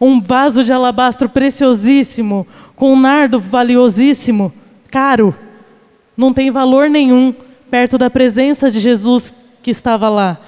Um 0.00 0.20
vaso 0.20 0.64
de 0.64 0.72
alabastro 0.72 1.28
preciosíssimo, 1.28 2.46
com 2.74 2.94
um 2.94 2.98
nardo 2.98 3.38
valiosíssimo, 3.38 4.52
caro, 4.92 5.34
não 6.14 6.34
tem 6.34 6.50
valor 6.50 6.90
nenhum 6.90 7.34
perto 7.70 7.96
da 7.96 8.10
presença 8.10 8.70
de 8.70 8.78
Jesus 8.78 9.32
que 9.62 9.70
estava 9.70 10.10
lá. 10.10 10.38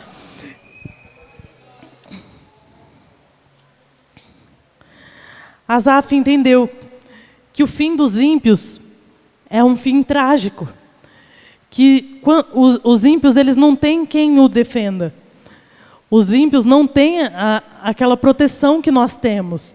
Asaf 5.66 6.14
entendeu 6.14 6.70
que 7.54 7.62
o 7.62 7.66
fim 7.66 7.96
dos 7.96 8.18
ímpios 8.18 8.78
é 9.48 9.64
um 9.64 9.78
fim 9.78 10.02
trágico, 10.02 10.68
que 11.70 12.20
os 12.52 13.02
ímpios 13.02 13.36
eles 13.36 13.56
não 13.56 13.74
têm 13.74 14.04
quem 14.04 14.38
o 14.38 14.46
defenda. 14.46 15.14
Os 16.10 16.30
ímpios 16.30 16.66
não 16.66 16.86
têm 16.86 17.22
a, 17.22 17.62
aquela 17.82 18.16
proteção 18.16 18.82
que 18.82 18.90
nós 18.90 19.16
temos. 19.16 19.74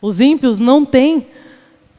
Os 0.00 0.20
ímpios 0.20 0.58
não 0.58 0.84
têm 0.84 1.26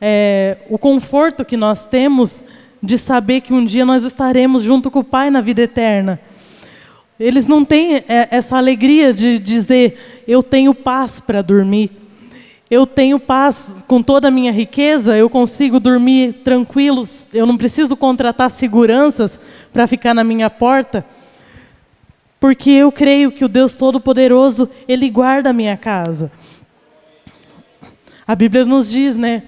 é, 0.07 0.57
o 0.69 0.77
conforto 0.77 1.43
que 1.43 1.57
nós 1.57 1.87
temos 1.87 2.45
de 2.79 2.95
saber 2.95 3.41
que 3.41 3.51
um 3.51 3.65
dia 3.65 3.83
nós 3.83 4.03
estaremos 4.03 4.61
junto 4.61 4.91
com 4.91 4.99
o 4.99 5.03
Pai 5.03 5.31
na 5.31 5.41
vida 5.41 5.63
eterna. 5.63 6.19
Eles 7.19 7.47
não 7.47 7.65
têm 7.65 7.95
é, 7.95 8.27
essa 8.29 8.55
alegria 8.55 9.11
de 9.11 9.39
dizer, 9.39 10.23
eu 10.27 10.43
tenho 10.43 10.75
paz 10.75 11.19
para 11.19 11.41
dormir 11.41 11.89
eu 12.69 12.87
tenho 12.87 13.19
paz 13.19 13.83
com 13.87 14.01
toda 14.01 14.27
a 14.27 14.31
minha 14.31 14.51
riqueza, 14.51 15.15
eu 15.15 15.29
consigo 15.29 15.79
dormir 15.79 16.33
tranquilo, 16.43 17.07
eu 17.31 17.45
não 17.45 17.57
preciso 17.57 17.95
contratar 17.95 18.49
seguranças 18.49 19.39
para 19.71 19.85
ficar 19.85 20.15
na 20.15 20.23
minha 20.23 20.49
porta, 20.49 21.05
porque 22.39 22.71
eu 22.71 22.91
creio 22.91 23.31
que 23.31 23.45
o 23.45 23.47
Deus 23.47 23.75
Todo-Poderoso, 23.75 24.69
Ele 24.87 25.09
guarda 25.09 25.51
a 25.51 25.53
minha 25.53 25.77
casa. 25.77 26.31
A 28.27 28.35
Bíblia 28.35 28.65
nos 28.65 28.89
diz, 28.89 29.15
né, 29.15 29.43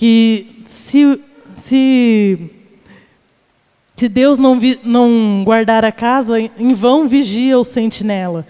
que 0.00 0.62
se, 0.64 1.20
se, 1.52 2.50
se 3.94 4.08
Deus 4.08 4.38
não, 4.38 4.58
vi, 4.58 4.80
não 4.82 5.42
guardar 5.44 5.84
a 5.84 5.92
casa, 5.92 6.40
em 6.40 6.72
vão 6.72 7.06
vigia 7.06 7.58
o 7.58 7.64
sentinela. 7.64 8.46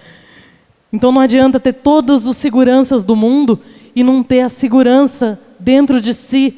Então 0.92 1.10
não 1.10 1.20
adianta 1.20 1.58
ter 1.58 1.72
todas 1.72 2.24
as 2.24 2.36
seguranças 2.36 3.02
do 3.02 3.16
mundo 3.16 3.58
e 3.96 4.04
não 4.04 4.22
ter 4.22 4.42
a 4.42 4.48
segurança 4.48 5.40
dentro 5.58 6.00
de 6.00 6.14
si, 6.14 6.56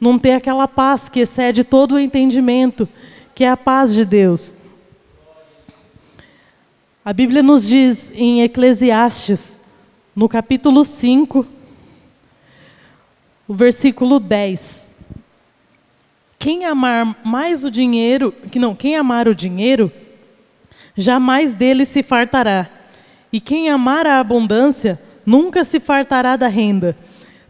não 0.00 0.18
ter 0.18 0.32
aquela 0.32 0.66
paz 0.66 1.10
que 1.10 1.20
excede 1.20 1.62
todo 1.62 1.96
o 1.96 1.98
entendimento, 1.98 2.88
que 3.34 3.44
é 3.44 3.50
a 3.50 3.58
paz 3.58 3.92
de 3.92 4.06
Deus. 4.06 4.56
A 7.04 7.12
Bíblia 7.12 7.42
nos 7.42 7.68
diz 7.68 8.10
em 8.14 8.40
Eclesiastes, 8.40 9.60
no 10.16 10.26
capítulo 10.30 10.82
5, 10.82 11.59
o 13.50 13.54
versículo 13.54 14.20
10. 14.20 14.94
Quem 16.38 16.64
amar 16.66 17.16
mais 17.24 17.64
o 17.64 17.70
dinheiro, 17.70 18.32
que 18.48 18.60
não, 18.60 18.76
quem 18.76 18.94
amar 18.94 19.26
o 19.26 19.34
dinheiro, 19.34 19.90
jamais 20.96 21.52
dele 21.52 21.84
se 21.84 22.00
fartará. 22.00 22.70
E 23.32 23.40
quem 23.40 23.68
amar 23.68 24.06
a 24.06 24.20
abundância, 24.20 25.02
nunca 25.26 25.64
se 25.64 25.80
fartará 25.80 26.36
da 26.36 26.46
renda. 26.46 26.96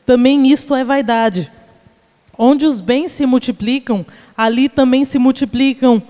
Também 0.07 0.51
isto 0.51 0.75
é 0.75 0.83
vaidade. 0.83 1.53
Onde 2.39 2.65
os 2.65 2.81
bens 2.81 3.13
se 3.13 3.27
multiplicam, 3.27 4.07
ali 4.35 4.71
também 4.71 5.05
se 5.05 5.19
multiplicam 5.19 6.03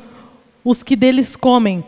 os 0.65 0.85
que 0.85 0.95
deles 0.95 1.35
comem. 1.35 1.85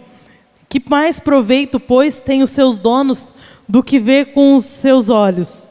Que 0.69 0.83
mais 0.91 1.21
proveito, 1.21 1.79
pois, 1.79 2.21
têm 2.21 2.43
os 2.43 2.51
seus 2.51 2.81
donos 2.81 3.33
do 3.69 3.81
que 3.81 4.01
ver 4.01 4.33
com 4.33 4.57
os 4.57 4.65
seus 4.65 5.09
olhos? 5.09 5.71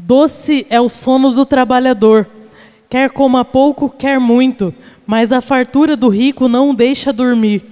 Doce 0.00 0.64
é 0.70 0.80
o 0.80 0.88
sono 0.88 1.32
do 1.32 1.44
trabalhador, 1.44 2.28
quer 2.88 3.10
coma 3.10 3.44
pouco, 3.44 3.90
quer 3.90 4.20
muito, 4.20 4.72
mas 5.04 5.32
a 5.32 5.40
fartura 5.40 5.96
do 5.96 6.08
rico 6.08 6.46
não 6.46 6.70
o 6.70 6.74
deixa 6.74 7.12
dormir. 7.12 7.64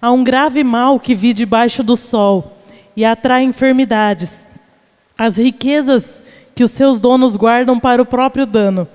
Há 0.00 0.10
um 0.10 0.22
grave 0.22 0.62
mal 0.62 1.00
que 1.00 1.14
vi 1.14 1.32
debaixo 1.32 1.82
do 1.82 1.96
sol 1.96 2.58
e 2.94 3.02
atrai 3.02 3.44
enfermidades. 3.44 4.46
As 5.16 5.38
riquezas 5.38 6.22
que 6.54 6.62
os 6.62 6.70
seus 6.70 7.00
donos 7.00 7.34
guardam 7.34 7.80
para 7.80 8.02
o 8.02 8.06
próprio 8.06 8.44
dano, 8.44 8.86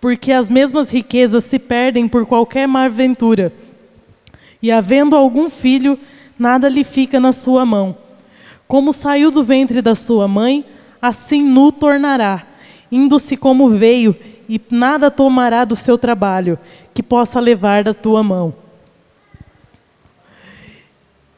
porque 0.00 0.32
as 0.32 0.50
mesmas 0.50 0.90
riquezas 0.90 1.44
se 1.44 1.60
perdem 1.60 2.08
por 2.08 2.26
qualquer 2.26 2.66
má 2.66 2.88
ventura. 2.88 3.52
E 4.60 4.72
havendo 4.72 5.14
algum 5.14 5.48
filho, 5.48 5.96
nada 6.36 6.68
lhe 6.68 6.82
fica 6.82 7.20
na 7.20 7.30
sua 7.32 7.64
mão. 7.64 7.96
Como 8.66 8.92
saiu 8.92 9.30
do 9.30 9.44
ventre 9.44 9.80
da 9.80 9.94
sua 9.94 10.26
mãe, 10.26 10.64
assim 11.02 11.42
nu 11.42 11.72
tornará, 11.72 12.46
indo-se 12.90 13.36
como 13.36 13.68
veio, 13.68 14.16
e 14.48 14.60
nada 14.70 15.10
tomará 15.10 15.64
do 15.64 15.74
seu 15.74 15.98
trabalho, 15.98 16.58
que 16.94 17.02
possa 17.02 17.40
levar 17.40 17.82
da 17.82 17.92
tua 17.92 18.22
mão. 18.22 18.54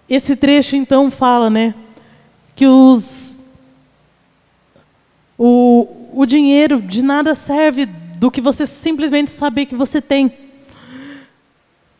Esse 0.08 0.36
trecho 0.36 0.76
então 0.76 1.10
fala, 1.10 1.48
né, 1.48 1.74
que 2.54 2.66
os 2.66 3.42
o, 5.36 6.10
o 6.12 6.26
dinheiro 6.26 6.80
de 6.80 7.02
nada 7.02 7.34
serve 7.34 7.86
do 7.86 8.30
que 8.30 8.40
você 8.40 8.66
simplesmente 8.66 9.30
saber 9.30 9.66
que 9.66 9.74
você 9.74 10.00
tem. 10.00 10.32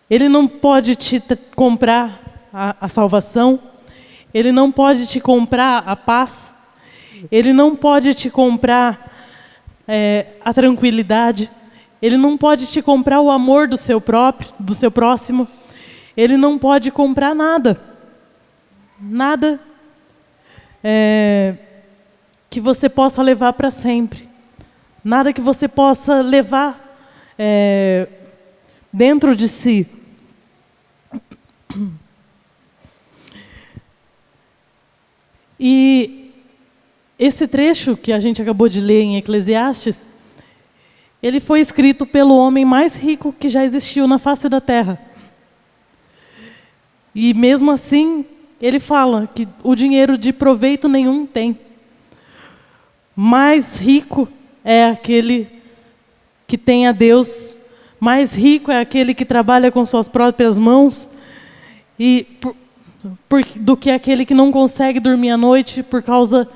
Ele 0.08 0.28
não 0.28 0.46
pode 0.46 0.94
te 0.94 1.20
comprar 1.56 2.48
a, 2.52 2.76
a 2.82 2.88
salvação, 2.88 3.58
ele 4.32 4.52
não 4.52 4.70
pode 4.70 5.08
te 5.08 5.18
comprar 5.18 5.82
a 5.86 5.96
paz, 5.96 6.53
ele 7.30 7.52
não 7.52 7.74
pode 7.74 8.14
te 8.14 8.30
comprar 8.30 9.12
é, 9.86 10.26
a 10.44 10.52
tranquilidade, 10.52 11.50
ele 12.00 12.16
não 12.16 12.36
pode 12.36 12.66
te 12.66 12.82
comprar 12.82 13.20
o 13.20 13.30
amor 13.30 13.68
do 13.68 13.76
seu 13.76 14.00
próprio, 14.00 14.52
do 14.58 14.74
seu 14.74 14.90
próximo, 14.90 15.48
ele 16.16 16.36
não 16.36 16.58
pode 16.58 16.90
comprar 16.90 17.34
nada. 17.34 17.80
Nada 19.00 19.60
é, 20.82 21.54
que 22.48 22.60
você 22.60 22.88
possa 22.88 23.22
levar 23.22 23.52
para 23.54 23.70
sempre. 23.70 24.28
Nada 25.02 25.32
que 25.32 25.40
você 25.40 25.66
possa 25.66 26.20
levar 26.20 26.96
é, 27.38 28.06
dentro 28.92 29.34
de 29.34 29.48
si. 29.48 29.86
E 35.58 36.23
esse 37.18 37.46
trecho 37.46 37.96
que 37.96 38.12
a 38.12 38.18
gente 38.18 38.42
acabou 38.42 38.68
de 38.68 38.80
ler 38.80 39.02
em 39.02 39.16
Eclesiastes, 39.16 40.06
ele 41.22 41.40
foi 41.40 41.60
escrito 41.60 42.04
pelo 42.04 42.36
homem 42.36 42.64
mais 42.64 42.96
rico 42.96 43.34
que 43.38 43.48
já 43.48 43.64
existiu 43.64 44.06
na 44.06 44.18
face 44.18 44.48
da 44.48 44.60
terra. 44.60 45.00
E 47.14 47.32
mesmo 47.32 47.70
assim, 47.70 48.26
ele 48.60 48.80
fala 48.80 49.28
que 49.32 49.48
o 49.62 49.74
dinheiro 49.74 50.18
de 50.18 50.32
proveito 50.32 50.88
nenhum 50.88 51.24
tem. 51.24 51.58
Mais 53.14 53.76
rico 53.76 54.28
é 54.64 54.84
aquele 54.84 55.48
que 56.46 56.58
tem 56.58 56.86
a 56.86 56.92
Deus, 56.92 57.56
mais 58.00 58.34
rico 58.34 58.70
é 58.70 58.80
aquele 58.80 59.14
que 59.14 59.24
trabalha 59.24 59.70
com 59.70 59.84
suas 59.84 60.08
próprias 60.08 60.58
mãos, 60.58 61.08
e 61.98 62.26
por, 62.40 62.56
por, 63.28 63.40
do 63.60 63.76
que 63.76 63.90
aquele 63.90 64.26
que 64.26 64.34
não 64.34 64.50
consegue 64.50 64.98
dormir 64.98 65.30
à 65.30 65.36
noite 65.36 65.82
por 65.82 66.02
causa 66.02 66.48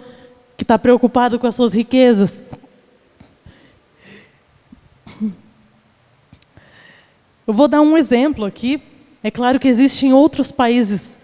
que 0.58 0.64
está 0.64 0.76
preocupado 0.76 1.38
com 1.38 1.46
as 1.46 1.54
suas 1.54 1.72
riquezas. 1.72 2.42
Eu 7.46 7.54
vou 7.54 7.68
dar 7.68 7.80
um 7.80 7.96
exemplo 7.96 8.44
aqui. 8.44 8.82
É 9.22 9.30
claro 9.30 9.60
que 9.60 9.68
existem 9.68 10.12
outros 10.12 10.50
países 10.50 11.16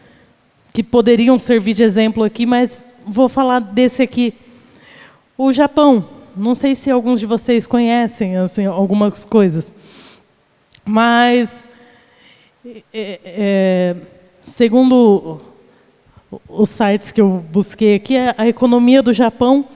que 0.73 0.85
poderiam 0.85 1.39
servir 1.39 1.75
de 1.75 1.83
exemplo 1.83 2.23
aqui, 2.23 2.47
mas 2.47 2.87
vou 3.05 3.29
falar 3.29 3.59
desse 3.59 4.03
aqui. 4.03 4.35
O 5.37 5.53
Japão. 5.53 6.09
Não 6.37 6.55
sei 6.55 6.75
se 6.77 6.91
alguns 6.91 7.19
de 7.19 7.27
vocês 7.27 7.67
conhecem 7.67 8.37
assim, 8.37 8.67
algumas 8.67 9.25
coisas, 9.25 9.73
mas 10.85 11.69
é, 12.93 13.21
é, 13.25 13.97
segundo 14.41 15.41
os 16.49 16.71
sites 16.71 17.13
que 17.13 17.21
eu 17.21 17.45
busquei 17.51 17.95
aqui, 17.95 18.17
a 18.37 18.47
economia 18.47 19.03
do 19.03 19.13
Japão 19.13 19.67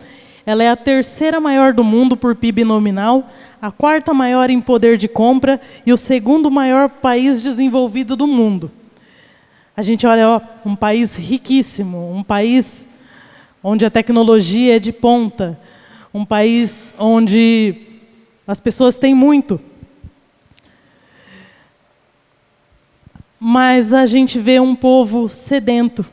ela 0.48 0.62
é 0.62 0.70
a 0.70 0.76
terceira 0.76 1.38
maior 1.38 1.74
do 1.74 1.84
mundo 1.84 2.16
por 2.16 2.34
PIB 2.34 2.64
nominal, 2.64 3.28
a 3.60 3.70
quarta 3.70 4.14
maior 4.14 4.48
em 4.48 4.62
poder 4.62 4.96
de 4.96 5.06
compra 5.06 5.60
e 5.84 5.92
o 5.92 5.96
segundo 5.98 6.50
maior 6.50 6.88
país 6.88 7.42
desenvolvido 7.42 8.16
do 8.16 8.26
mundo. 8.26 8.70
A 9.76 9.82
gente 9.82 10.06
olha, 10.06 10.26
ó, 10.26 10.40
um 10.64 10.74
país 10.74 11.16
riquíssimo, 11.16 12.14
um 12.14 12.22
país 12.22 12.88
onde 13.62 13.84
a 13.84 13.90
tecnologia 13.90 14.76
é 14.76 14.78
de 14.78 14.90
ponta, 14.90 15.60
um 16.14 16.24
país 16.24 16.94
onde 16.98 17.82
as 18.46 18.58
pessoas 18.58 18.96
têm 18.96 19.14
muito. 19.14 19.60
Mas 23.38 23.92
a 23.92 24.06
gente 24.06 24.40
vê 24.40 24.58
um 24.58 24.74
povo 24.74 25.28
sedento. 25.28 26.06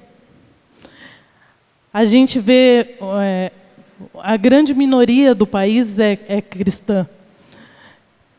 A 1.96 2.04
gente 2.04 2.42
vê 2.42 2.98
é, 3.24 3.54
a 4.16 4.36
grande 4.36 4.74
minoria 4.74 5.34
do 5.34 5.48
país 5.48 5.98
é, 5.98 6.20
é 6.28 6.42
cristã. 6.42 7.08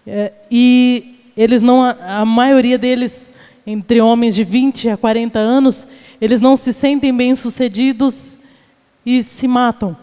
É, 0.06 0.30
e 0.50 1.32
eles 1.34 1.62
não, 1.62 1.82
a 1.82 2.22
maioria 2.26 2.76
deles, 2.76 3.30
entre 3.66 3.98
homens 3.98 4.34
de 4.34 4.44
20 4.44 4.90
a 4.90 4.96
40 4.98 5.38
anos, 5.38 5.86
eles 6.20 6.38
não 6.38 6.54
se 6.54 6.70
sentem 6.70 7.16
bem-sucedidos 7.16 8.36
e 9.06 9.22
se 9.22 9.48
matam. 9.48 9.96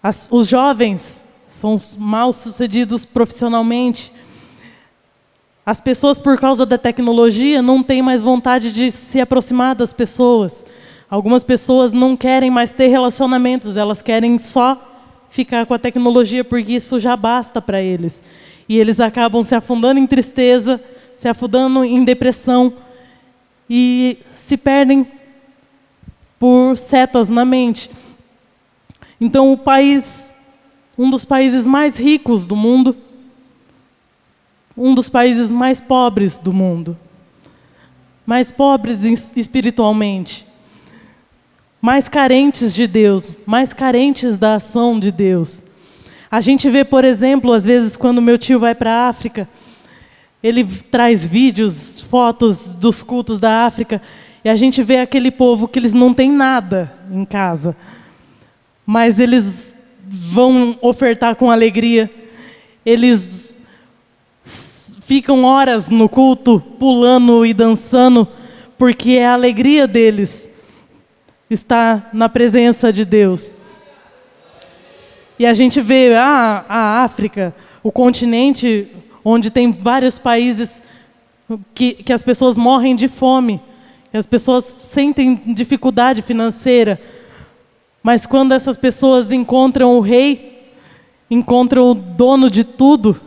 As, 0.00 0.28
os 0.30 0.46
jovens 0.46 1.24
são 1.48 1.74
mal-sucedidos 1.98 3.04
profissionalmente. 3.04 4.12
As 5.64 5.80
pessoas, 5.80 6.18
por 6.18 6.38
causa 6.40 6.66
da 6.66 6.76
tecnologia, 6.76 7.62
não 7.62 7.84
têm 7.84 8.02
mais 8.02 8.20
vontade 8.20 8.72
de 8.72 8.90
se 8.90 9.20
aproximar 9.20 9.76
das 9.76 9.92
pessoas. 9.92 10.66
Algumas 11.08 11.44
pessoas 11.44 11.92
não 11.92 12.16
querem 12.16 12.50
mais 12.50 12.72
ter 12.72 12.88
relacionamentos, 12.88 13.76
elas 13.76 14.02
querem 14.02 14.38
só 14.38 14.90
ficar 15.30 15.64
com 15.64 15.72
a 15.72 15.78
tecnologia 15.78 16.42
porque 16.42 16.72
isso 16.72 16.98
já 16.98 17.16
basta 17.16 17.62
para 17.62 17.80
eles. 17.80 18.24
E 18.68 18.76
eles 18.76 18.98
acabam 18.98 19.44
se 19.44 19.54
afundando 19.54 20.00
em 20.00 20.06
tristeza, 20.06 20.82
se 21.14 21.28
afundando 21.28 21.84
em 21.84 22.04
depressão 22.04 22.72
e 23.70 24.18
se 24.34 24.56
perdem 24.56 25.06
por 26.40 26.76
setas 26.76 27.28
na 27.28 27.44
mente. 27.44 27.88
Então, 29.20 29.52
o 29.52 29.56
país, 29.56 30.34
um 30.98 31.08
dos 31.08 31.24
países 31.24 31.68
mais 31.68 31.96
ricos 31.96 32.46
do 32.46 32.56
mundo, 32.56 32.96
um 34.76 34.94
dos 34.94 35.08
países 35.08 35.52
mais 35.52 35.80
pobres 35.80 36.38
do 36.38 36.52
mundo, 36.52 36.96
mais 38.24 38.50
pobres 38.50 39.02
espiritualmente, 39.36 40.46
mais 41.80 42.08
carentes 42.08 42.74
de 42.74 42.86
Deus, 42.86 43.32
mais 43.44 43.72
carentes 43.72 44.38
da 44.38 44.54
ação 44.54 44.98
de 44.98 45.10
Deus. 45.10 45.62
A 46.30 46.40
gente 46.40 46.70
vê, 46.70 46.84
por 46.84 47.04
exemplo, 47.04 47.52
às 47.52 47.64
vezes 47.64 47.96
quando 47.96 48.22
meu 48.22 48.38
tio 48.38 48.58
vai 48.58 48.74
para 48.74 48.92
a 48.92 49.08
África, 49.08 49.48
ele 50.42 50.64
traz 50.64 51.26
vídeos, 51.26 52.00
fotos 52.00 52.72
dos 52.74 53.02
cultos 53.02 53.38
da 53.38 53.64
África, 53.64 54.00
e 54.44 54.48
a 54.48 54.56
gente 54.56 54.82
vê 54.82 54.98
aquele 54.98 55.30
povo 55.30 55.68
que 55.68 55.78
eles 55.78 55.92
não 55.92 56.12
têm 56.12 56.30
nada 56.30 56.92
em 57.10 57.24
casa 57.24 57.76
mas 58.86 59.18
eles 59.18 59.76
vão 60.04 60.76
ofertar 60.80 61.36
com 61.36 61.50
alegria. 61.50 62.10
Eles 62.84 63.58
ficam 65.12 65.44
horas 65.44 65.90
no 65.90 66.08
culto, 66.08 66.58
pulando 66.78 67.44
e 67.44 67.52
dançando, 67.52 68.26
porque 68.78 69.10
é 69.10 69.26
a 69.26 69.34
alegria 69.34 69.86
deles 69.86 70.50
está 71.50 72.08
na 72.14 72.30
presença 72.30 72.90
de 72.90 73.04
Deus. 73.04 73.54
E 75.38 75.44
a 75.44 75.52
gente 75.52 75.82
vê 75.82 76.14
ah, 76.14 76.64
a 76.66 77.04
África, 77.04 77.54
o 77.82 77.92
continente 77.92 78.88
onde 79.22 79.50
tem 79.50 79.70
vários 79.70 80.18
países 80.18 80.82
que, 81.74 81.92
que 81.92 82.12
as 82.14 82.22
pessoas 82.22 82.56
morrem 82.56 82.96
de 82.96 83.06
fome, 83.06 83.60
que 84.10 84.16
as 84.16 84.24
pessoas 84.24 84.74
sentem 84.80 85.42
dificuldade 85.48 86.22
financeira, 86.22 86.98
mas 88.02 88.24
quando 88.24 88.52
essas 88.52 88.78
pessoas 88.78 89.30
encontram 89.30 89.94
o 89.94 90.00
rei, 90.00 90.72
encontram 91.30 91.90
o 91.90 91.94
dono 91.94 92.50
de 92.50 92.64
tudo, 92.64 93.20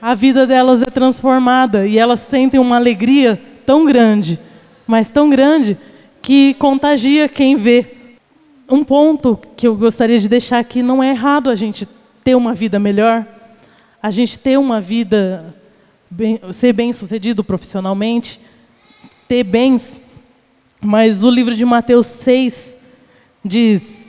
a 0.00 0.14
vida 0.14 0.46
delas 0.46 0.82
é 0.82 0.86
transformada 0.86 1.86
e 1.86 1.98
elas 1.98 2.20
sentem 2.20 2.58
uma 2.58 2.76
alegria 2.76 3.40
tão 3.66 3.84
grande, 3.84 4.40
mas 4.86 5.10
tão 5.10 5.28
grande, 5.28 5.76
que 6.22 6.54
contagia 6.54 7.28
quem 7.28 7.56
vê. 7.56 8.12
Um 8.68 8.84
ponto 8.84 9.38
que 9.56 9.66
eu 9.66 9.76
gostaria 9.76 10.18
de 10.18 10.28
deixar 10.28 10.58
aqui: 10.58 10.82
não 10.82 11.02
é 11.02 11.10
errado 11.10 11.50
a 11.50 11.54
gente 11.54 11.86
ter 12.24 12.34
uma 12.34 12.54
vida 12.54 12.78
melhor, 12.78 13.26
a 14.02 14.10
gente 14.10 14.38
ter 14.38 14.58
uma 14.58 14.80
vida, 14.80 15.54
bem, 16.10 16.40
ser 16.52 16.72
bem 16.72 16.92
sucedido 16.92 17.44
profissionalmente, 17.44 18.40
ter 19.28 19.44
bens, 19.44 20.02
mas 20.80 21.22
o 21.24 21.30
livro 21.30 21.54
de 21.54 21.64
Mateus 21.64 22.06
6, 22.06 22.78
diz, 23.44 24.06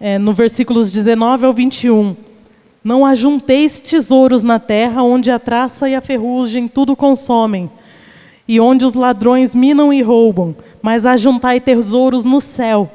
é, 0.00 0.18
no 0.18 0.32
versículos 0.32 0.90
19 0.90 1.46
ao 1.46 1.52
21, 1.52 2.16
Não 2.82 3.06
ajunteis 3.06 3.78
tesouros 3.78 4.42
na 4.42 4.58
terra, 4.58 5.02
onde 5.02 5.30
a 5.30 5.38
traça 5.38 5.88
e 5.88 5.94
a 5.94 6.00
ferrugem 6.00 6.66
tudo 6.66 6.96
consomem, 6.96 7.70
e 8.46 8.58
onde 8.58 8.84
os 8.84 8.94
ladrões 8.94 9.54
minam 9.54 9.92
e 9.92 10.02
roubam, 10.02 10.56
mas 10.80 11.06
ajuntai 11.06 11.60
tesouros 11.60 12.24
no 12.24 12.40
céu, 12.40 12.90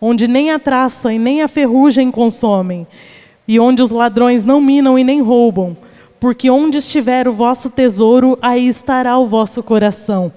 onde 0.00 0.28
nem 0.28 0.52
a 0.52 0.58
traça 0.58 1.12
e 1.12 1.18
nem 1.18 1.42
a 1.42 1.48
ferrugem 1.48 2.10
consomem, 2.10 2.86
e 3.48 3.58
onde 3.58 3.82
os 3.82 3.90
ladrões 3.90 4.44
não 4.44 4.60
minam 4.60 4.96
e 4.96 5.02
nem 5.02 5.20
roubam, 5.20 5.76
porque 6.20 6.48
onde 6.48 6.78
estiver 6.78 7.26
o 7.26 7.32
vosso 7.32 7.68
tesouro, 7.68 8.38
aí 8.40 8.68
estará 8.68 9.18
o 9.18 9.26
vosso 9.26 9.62
coração. 9.62 10.32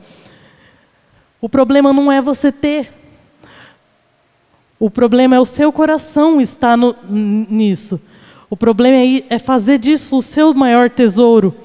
O 1.39 1.47
problema 1.47 1.93
não 1.93 2.12
é 2.12 2.21
você 2.21 2.52
ter, 2.52 2.91
o 4.80 4.89
problema 4.89 5.36
é 5.36 5.39
o 5.39 5.45
seu 5.45 5.71
coração 5.71 6.39
estar 6.39 6.78
no, 6.78 6.95
nisso. 7.08 7.99
O 8.49 8.57
problema 8.57 8.97
é, 8.97 9.35
é 9.35 9.39
fazer 9.39 9.77
disso 9.77 10.17
o 10.17 10.23
seu 10.23 10.53
maior 10.53 10.89
tesouro. 10.89 11.55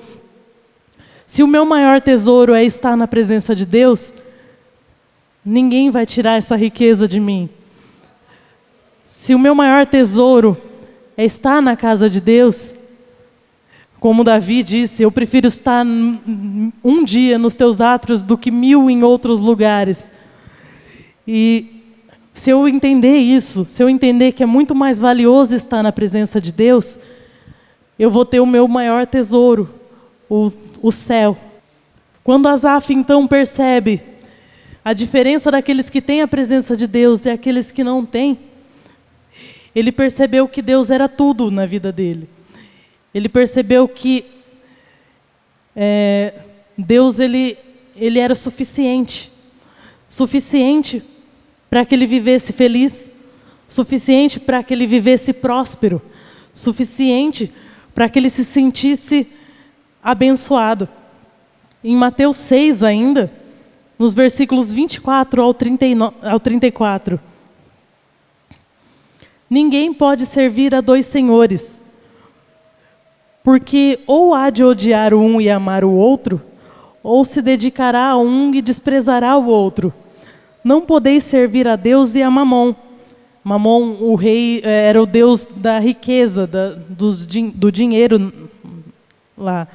Se 1.27 1.43
o 1.43 1.47
meu 1.47 1.65
maior 1.65 2.01
tesouro 2.01 2.55
é 2.55 2.63
estar 2.63 2.97
na 2.97 3.09
presença 3.09 3.55
de 3.55 3.65
Deus, 3.65 4.15
ninguém 5.45 5.91
vai 5.91 6.05
tirar 6.05 6.37
essa 6.37 6.57
riqueza 6.57 7.09
de 7.09 7.19
mim. 7.19 7.49
Se 9.07 9.35
o 9.35 9.39
meu 9.39 9.55
maior 9.55 9.87
tesouro 9.87 10.57
é 11.17 11.25
estar 11.25 11.63
na 11.63 11.77
casa 11.77 12.11
de 12.11 12.21
Deus. 12.21 12.75
Como 13.99 14.23
Davi 14.23 14.63
disse, 14.63 15.03
eu 15.03 15.11
prefiro 15.11 15.49
estar 15.49 15.85
um 15.87 17.05
dia 17.05 17.39
nos 17.39 17.55
teus 17.55 17.81
átrios 17.81 18.23
do 18.23 18.37
que 18.37 18.51
mil 18.51 18.91
em 18.91 19.03
outros 19.03 19.41
lugares. 19.41 20.11
E 21.27 21.74
se 22.35 22.51
eu 22.51 22.67
entender 22.67 23.17
isso, 23.17 23.65
se 23.65 23.81
eu 23.81 23.89
entender 23.89 24.33
que 24.33 24.43
é 24.43 24.47
muito 24.47 24.75
mais 24.75 24.99
valioso 24.99 25.55
estar 25.55 25.85
na 25.85 25.93
presença 25.93 26.41
de 26.41 26.53
Deus, 26.53 26.99
eu 27.97 28.11
vou 28.11 28.25
ter 28.25 28.41
o 28.41 28.47
meu 28.47 28.67
maior 28.67 29.07
tesouro, 29.07 29.73
o, 30.29 30.51
o 30.83 30.91
céu. 30.91 31.39
Quando 32.25 32.49
Asaf 32.49 32.93
então 32.93 33.29
percebe 33.29 34.03
a 34.85 34.93
diferença 34.93 35.49
daqueles 35.49 35.89
que 35.89 36.03
têm 36.03 36.23
a 36.23 36.29
presença 36.29 36.77
de 36.77 36.89
Deus 36.89 37.25
e 37.25 37.31
aqueles 37.31 37.71
que 37.71 37.85
não 37.85 38.05
têm, 38.05 38.37
ele 39.73 39.93
percebeu 39.93 40.49
que 40.49 40.61
Deus 40.61 40.91
era 40.91 41.09
tudo 41.09 41.53
na 41.53 41.67
vida 41.67 41.93
dele. 41.93 42.29
Ele 43.15 43.29
percebeu 43.29 43.87
que 43.87 44.25
é, 45.77 46.35
Deus 46.77 47.21
ele, 47.21 47.57
ele 47.95 48.19
era 48.19 48.35
suficiente, 48.35 49.31
suficiente 50.09 51.14
para 51.75 51.85
que 51.85 51.93
ele 51.93 52.07
vivesse 52.07 52.53
feliz, 52.53 53.13
suficiente 53.67 54.39
para 54.39 54.63
que 54.63 54.73
ele 54.73 54.87
vivesse 54.87 55.33
próspero, 55.33 56.01
suficiente 56.53 57.53
para 57.93 58.09
que 58.09 58.17
ele 58.17 58.31
se 58.31 58.45
sentisse 58.45 59.27
abençoado. 60.01 60.89
Em 61.83 61.97
Mateus 61.97 62.37
6 62.37 62.85
ainda, 62.85 63.29
nos 63.99 64.15
versículos 64.15 64.73
24 64.73 65.43
ao, 65.43 65.53
39, 65.53 66.15
ao 66.23 66.39
34. 66.39 67.19
Ninguém 69.51 69.93
pode 69.93 70.27
servir 70.27 70.77
a 70.77 70.81
dois 70.81 71.07
senhores, 71.07 71.83
porque 73.43 73.99
ou 74.07 74.33
há 74.33 74.49
de 74.49 74.63
odiar 74.63 75.13
um 75.13 75.41
e 75.41 75.51
amar 75.51 75.83
o 75.83 75.91
outro, 75.91 76.41
ou 77.03 77.25
se 77.25 77.43
dedicará 77.43 78.11
a 78.11 78.17
um 78.17 78.55
e 78.55 78.63
desprezará 78.63 79.37
o 79.37 79.47
outro. 79.47 79.93
Não 80.65 80.81
podeis 80.81 81.25
servir 81.25 81.69
a 81.69 81.77
Deus 81.77 82.15
e 82.15 82.23
a 82.23 82.31
Mamon. 82.31 82.75
Mamon, 83.45 83.99
o 84.01 84.15
rei, 84.15 84.63
eh, 84.65 84.89
era 84.89 85.03
o 85.03 85.05
deus 85.05 85.47
da 85.55 85.79
riqueza, 85.79 86.47
da, 86.47 86.71
do, 86.89 87.13
do 87.55 87.71
dinheiro 87.71 88.33
lá. 89.37 89.69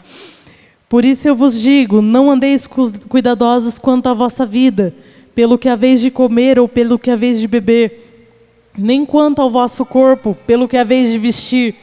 Por 0.90 1.06
isso 1.06 1.28
eu 1.28 1.36
vos 1.36 1.62
digo: 1.62 2.02
não 2.02 2.32
andeis 2.32 2.68
cuidadosos 3.08 3.78
quanto 3.78 4.10
à 4.10 4.14
vossa 4.16 4.44
vida, 4.44 4.96
pelo 5.36 5.60
que 5.60 5.70
haveis 5.70 6.02
de 6.02 6.10
comer 6.10 6.58
ou 6.58 6.68
pelo 6.68 6.98
que 6.98 7.12
haveis 7.12 7.40
de 7.40 7.48
beber, 7.48 8.72
nem 8.76 9.06
quanto 9.06 9.44
ao 9.44 9.52
vosso 9.52 9.86
corpo, 9.86 10.36
pelo 10.48 10.68
que 10.68 10.76
haveis 10.76 11.12
de 11.12 11.20
vestir. 11.20 11.76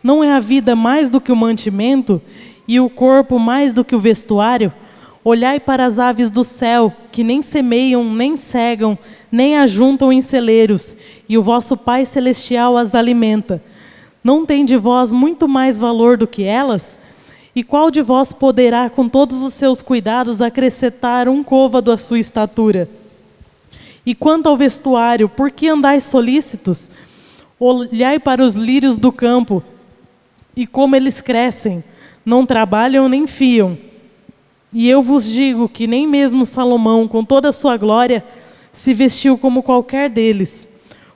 Não 0.00 0.22
é 0.22 0.30
a 0.30 0.38
vida 0.38 0.76
mais 0.76 1.10
do 1.10 1.20
que 1.20 1.32
o 1.32 1.36
mantimento, 1.36 2.22
e 2.68 2.78
o 2.78 2.88
corpo 2.88 3.40
mais 3.40 3.72
do 3.72 3.84
que 3.84 3.96
o 3.96 4.00
vestuário? 4.00 4.72
Olhai 5.24 5.58
para 5.58 5.86
as 5.86 5.98
aves 5.98 6.30
do 6.30 6.44
céu, 6.44 6.92
que 7.10 7.24
nem 7.24 7.40
semeiam, 7.40 8.04
nem 8.04 8.36
cegam, 8.36 8.98
nem 9.32 9.56
ajuntam 9.56 10.12
em 10.12 10.20
celeiros, 10.20 10.94
e 11.26 11.38
o 11.38 11.42
vosso 11.42 11.78
Pai 11.78 12.04
Celestial 12.04 12.76
as 12.76 12.94
alimenta. 12.94 13.62
Não 14.22 14.44
tem 14.44 14.66
de 14.66 14.76
vós 14.76 15.12
muito 15.12 15.48
mais 15.48 15.78
valor 15.78 16.18
do 16.18 16.26
que 16.26 16.44
elas? 16.44 16.98
E 17.56 17.64
qual 17.64 17.90
de 17.90 18.02
vós 18.02 18.34
poderá, 18.34 18.90
com 18.90 19.08
todos 19.08 19.42
os 19.42 19.54
seus 19.54 19.80
cuidados, 19.80 20.42
acrescentar 20.42 21.26
um 21.26 21.42
côvado 21.42 21.90
à 21.90 21.96
sua 21.96 22.18
estatura? 22.18 22.86
E 24.04 24.14
quanto 24.14 24.50
ao 24.50 24.58
vestuário, 24.58 25.26
por 25.26 25.50
que 25.50 25.68
andais 25.68 26.04
solícitos? 26.04 26.90
Olhai 27.58 28.18
para 28.18 28.44
os 28.44 28.56
lírios 28.56 28.98
do 28.98 29.10
campo, 29.10 29.62
e 30.54 30.66
como 30.66 30.94
eles 30.94 31.22
crescem, 31.22 31.82
não 32.26 32.44
trabalham 32.44 33.08
nem 33.08 33.26
fiam. 33.26 33.78
E 34.74 34.90
eu 34.90 35.04
vos 35.04 35.24
digo 35.24 35.68
que 35.68 35.86
nem 35.86 36.04
mesmo 36.04 36.44
Salomão, 36.44 37.06
com 37.06 37.24
toda 37.24 37.50
a 37.50 37.52
sua 37.52 37.76
glória, 37.76 38.24
se 38.72 38.92
vestiu 38.92 39.38
como 39.38 39.62
qualquer 39.62 40.10
deles. 40.10 40.68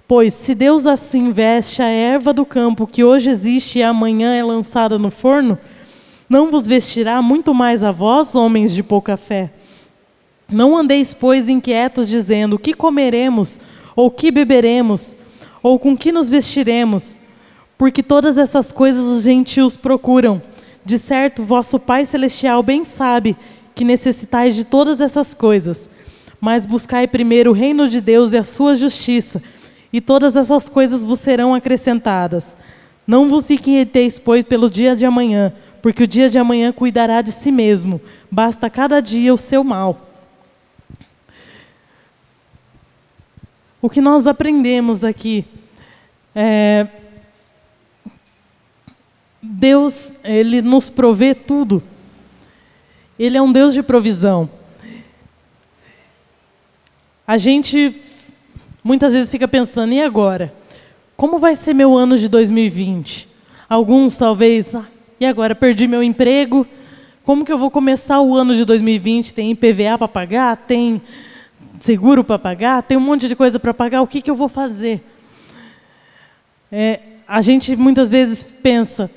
Pois 0.07 0.33
se 0.33 0.55
Deus 0.55 0.87
assim 0.87 1.33
veste 1.33 1.83
a 1.83 1.89
erva 1.89 2.33
do 2.33 2.47
campo, 2.47 2.87
que 2.87 3.03
hoje 3.03 3.29
existe 3.29 3.81
e 3.81 3.83
amanhã 3.83 4.33
é 4.33 4.45
lançada 4.45 4.97
no 4.97 5.11
forno, 5.11 5.59
não 6.29 6.51
vos 6.51 6.69
vestirá 6.69 7.21
muito 7.21 7.53
mais 7.53 7.83
a 7.83 7.91
vós, 7.91 8.37
homens 8.37 8.73
de 8.73 8.83
pouca 8.83 9.17
fé? 9.17 9.51
Não 10.49 10.77
andeis, 10.77 11.13
pois, 11.13 11.49
inquietos, 11.49 12.09
dizendo: 12.09 12.59
que 12.59 12.73
comeremos, 12.73 13.59
ou 13.97 14.11
que 14.11 14.31
beberemos, 14.31 15.17
ou 15.63 15.79
com 15.79 15.97
que 15.97 16.13
nos 16.13 16.31
vestiremos? 16.31 17.19
Porque 17.77 18.03
todas 18.03 18.39
essas 18.39 18.71
coisas 18.71 19.05
os 19.05 19.25
gentios 19.25 19.77
procuram. 19.77 20.41
De 20.89 20.99
certo, 20.99 21.45
vosso 21.45 21.79
Pai 21.79 22.07
Celestial 22.07 22.63
bem 22.63 22.83
sabe 22.83 23.37
que 23.75 23.85
necessitais 23.85 24.57
de 24.57 24.65
todas 24.65 25.03
essas 25.03 25.35
coisas. 25.35 25.87
Mas 26.41 26.65
buscai 26.65 27.07
primeiro 27.07 27.51
o 27.51 27.53
reino 27.53 27.91
de 27.91 28.01
Deus 28.01 28.33
e 28.33 28.39
a 28.39 28.43
sua 28.43 28.75
justiça, 28.75 29.43
e 29.93 30.01
todas 30.01 30.35
essas 30.35 30.67
coisas 30.67 31.05
vos 31.05 31.21
serão 31.21 31.55
acrescentadas. 31.55 32.57
Não 33.07 33.29
vos 33.29 33.51
inquieteis, 33.51 34.19
pois, 34.19 34.43
pelo 34.43 34.71
dia 34.71 34.97
de 34.97 35.05
amanhã, 35.05 35.53
porque 35.83 36.05
o 36.05 36.07
dia 36.07 36.31
de 36.31 36.39
amanhã 36.39 36.73
cuidará 36.73 37.21
de 37.21 37.33
si 37.33 37.53
mesmo. 37.53 38.01
Basta 38.31 38.71
cada 38.71 38.99
dia 39.03 39.35
o 39.35 39.37
seu 39.37 39.63
mal. 39.63 40.09
O 43.83 43.91
que 43.91 44.01
nós 44.01 44.27
aprendemos 44.27 45.05
aqui 45.05 45.45
é 46.35 46.87
Deus, 49.43 50.15
ele 50.25 50.61
nos 50.63 50.91
provê 50.91 51.35
tudo. 51.35 51.83
Ele 53.19 53.37
é 53.37 53.43
um 53.43 53.53
Deus 53.53 53.75
de 53.75 53.83
provisão. 53.83 54.49
A 57.27 57.37
gente 57.37 58.01
muitas 58.83 59.13
vezes 59.13 59.29
fica 59.29 59.47
pensando, 59.47 59.93
e 59.93 60.01
agora? 60.01 60.55
Como 61.17 61.39
vai 61.39 61.57
ser 61.57 61.75
meu 61.75 61.97
ano 61.97 62.17
de 62.17 62.29
2020? 62.29 63.29
Alguns 63.69 64.17
talvez, 64.17 64.75
ah, 64.75 64.87
e 65.21 65.27
agora 65.27 65.55
perdi 65.55 65.87
meu 65.87 66.03
emprego. 66.03 66.67
Como 67.25 67.45
que 67.45 67.53
eu 67.53 67.59
vou 67.59 67.71
começar 67.71 68.21
o 68.21 68.35
ano 68.35 68.55
de 68.55 68.65
2020? 68.65 69.35
Tem 69.35 69.51
IPVA 69.51 69.99
para 69.99 70.09
pagar? 70.09 70.57
Tem 70.57 71.03
seguro 71.79 72.25
para 72.25 72.39
pagar? 72.39 72.83
Tem 72.83 72.97
um 72.97 73.01
monte 73.01 73.29
de 73.29 73.37
coisa 73.37 73.59
para 73.59 73.75
pagar. 73.75 74.01
O 74.01 74.07
que, 74.07 74.23
que 74.23 74.31
eu 74.31 74.37
vou 74.37 74.49
fazer? 74.49 75.05
É, 76.73 77.01
a 77.27 77.43
gente 77.43 77.77
muitas 77.77 78.09
vezes 78.09 78.43
pensa: 78.43 79.11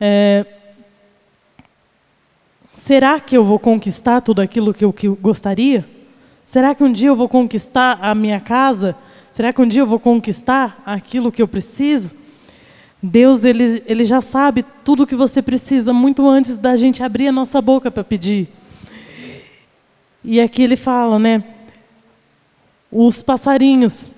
é, 0.00 0.44
será 2.72 3.20
que 3.20 3.36
eu 3.36 3.44
vou 3.44 3.58
conquistar 3.58 4.20
tudo 4.20 4.40
aquilo 4.40 4.74
que 4.74 4.84
eu, 4.84 4.92
que 4.92 5.08
eu 5.08 5.16
gostaria? 5.16 5.84
Será 6.44 6.74
que 6.74 6.84
um 6.84 6.92
dia 6.92 7.08
eu 7.08 7.16
vou 7.16 7.28
conquistar 7.28 7.98
a 8.00 8.14
minha 8.14 8.40
casa? 8.40 8.96
Será 9.30 9.52
que 9.52 9.60
um 9.60 9.66
dia 9.66 9.82
eu 9.82 9.86
vou 9.86 9.98
conquistar 9.98 10.82
aquilo 10.84 11.32
que 11.32 11.40
eu 11.40 11.48
preciso? 11.48 12.14
Deus 13.02 13.44
ele, 13.44 13.82
ele 13.86 14.04
já 14.04 14.20
sabe 14.20 14.64
tudo 14.84 15.02
o 15.02 15.06
que 15.06 15.16
você 15.16 15.42
precisa 15.42 15.92
muito 15.92 16.26
antes 16.28 16.56
da 16.56 16.76
gente 16.76 17.02
abrir 17.02 17.28
a 17.28 17.32
nossa 17.32 17.60
boca 17.60 17.90
para 17.90 18.04
pedir. 18.04 18.48
E 20.22 20.40
aqui 20.40 20.62
ele 20.62 20.76
fala, 20.76 21.18
né? 21.18 21.44
Os 22.90 23.22
passarinhos, 23.22 24.10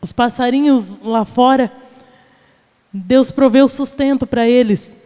os 0.00 0.12
passarinhos 0.12 1.00
lá 1.00 1.24
fora, 1.24 1.72
Deus 2.92 3.30
proveu 3.30 3.68
sustento 3.68 4.26
para 4.26 4.48
eles. 4.48 4.96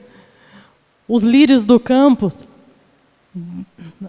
Os 1.08 1.22
lírios 1.22 1.64
do 1.64 1.80
campo, 1.80 2.32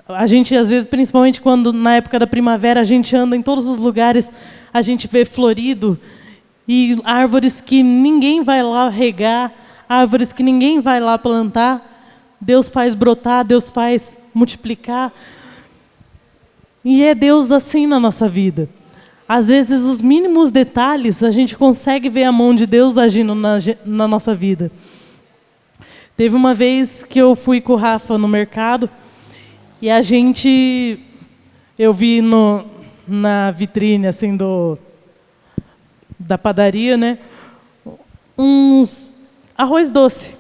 a 0.08 0.28
gente 0.28 0.56
às 0.56 0.70
vezes, 0.70 0.88
principalmente 0.88 1.42
quando 1.42 1.74
na 1.74 1.96
época 1.96 2.20
da 2.20 2.28
primavera 2.28 2.82
a 2.82 2.84
gente 2.84 3.16
anda 3.16 3.36
em 3.36 3.42
todos 3.42 3.68
os 3.68 3.78
lugares, 3.78 4.32
a 4.74 4.82
gente 4.82 5.08
vê 5.08 5.26
florido, 5.26 6.00
e 6.68 6.98
árvores 7.04 7.60
que 7.60 7.84
ninguém 7.84 8.42
vai 8.44 8.64
lá 8.64 8.88
regar, 8.90 9.52
árvores 9.88 10.32
que 10.32 10.44
ninguém 10.44 10.80
vai 10.80 11.00
lá 11.00 11.18
plantar, 11.18 11.90
Deus 12.40 12.70
faz 12.70 12.96
brotar, 12.96 13.44
Deus 13.44 13.70
faz 13.70 14.18
multiplicar. 14.34 15.12
E 16.84 17.04
é 17.04 17.16
Deus 17.16 17.52
assim 17.52 17.88
na 17.88 18.00
nossa 18.00 18.28
vida. 18.28 18.70
Às 19.28 19.48
vezes, 19.48 19.84
os 19.84 20.02
mínimos 20.02 20.52
detalhes, 20.52 21.24
a 21.24 21.32
gente 21.32 21.56
consegue 21.56 22.10
ver 22.10 22.26
a 22.26 22.32
mão 22.32 22.54
de 22.54 22.66
Deus 22.66 22.98
agindo 22.98 23.34
na, 23.34 23.58
na 23.86 24.08
nossa 24.08 24.36
vida. 24.36 24.72
Teve 26.16 26.36
uma 26.36 26.54
vez 26.54 27.04
que 27.04 27.20
eu 27.20 27.36
fui 27.36 27.60
com 27.60 27.74
o 27.74 27.78
Rafa 27.78 28.18
no 28.18 28.28
mercado 28.28 28.90
e 29.82 29.90
a 29.90 30.02
gente. 30.02 31.00
Eu 31.80 31.94
vi 31.94 32.22
no, 32.22 32.66
na 33.08 33.50
vitrine 33.50 34.06
assim 34.06 34.38
do, 34.38 34.78
da 36.20 36.38
padaria, 36.38 36.96
né? 36.96 37.18
Uns 38.38 39.12
arroz 39.58 39.90
doce. 39.90 40.38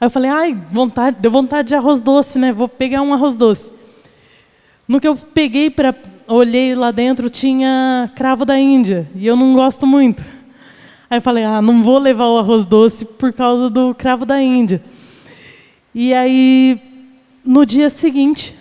Aí 0.00 0.06
eu 0.06 0.10
falei, 0.10 0.30
ai, 0.30 0.54
vontade, 0.70 1.18
deu 1.20 1.30
vontade 1.30 1.68
de 1.68 1.74
arroz 1.74 2.02
doce, 2.02 2.38
né? 2.38 2.52
Vou 2.52 2.68
pegar 2.68 3.02
um 3.02 3.14
arroz 3.14 3.36
doce. 3.36 3.72
No 4.88 5.00
que 5.00 5.08
eu 5.08 5.16
peguei 5.16 5.70
para 5.70 5.94
olhei 6.28 6.74
lá 6.74 6.90
dentro 6.90 7.30
tinha 7.30 8.10
cravo 8.14 8.44
da 8.44 8.58
Índia 8.58 9.08
e 9.14 9.26
eu 9.26 9.36
não 9.36 9.54
gosto 9.54 9.86
muito. 9.86 10.22
Aí 11.08 11.18
eu 11.18 11.22
falei, 11.22 11.44
ah, 11.44 11.62
não 11.62 11.82
vou 11.82 11.98
levar 11.98 12.26
o 12.26 12.38
arroz 12.38 12.66
doce 12.66 13.04
por 13.04 13.32
causa 13.32 13.70
do 13.70 13.94
cravo 13.94 14.26
da 14.26 14.42
Índia. 14.42 14.82
E 15.94 16.12
aí, 16.12 16.80
no 17.44 17.64
dia 17.64 17.88
seguinte, 17.88 18.56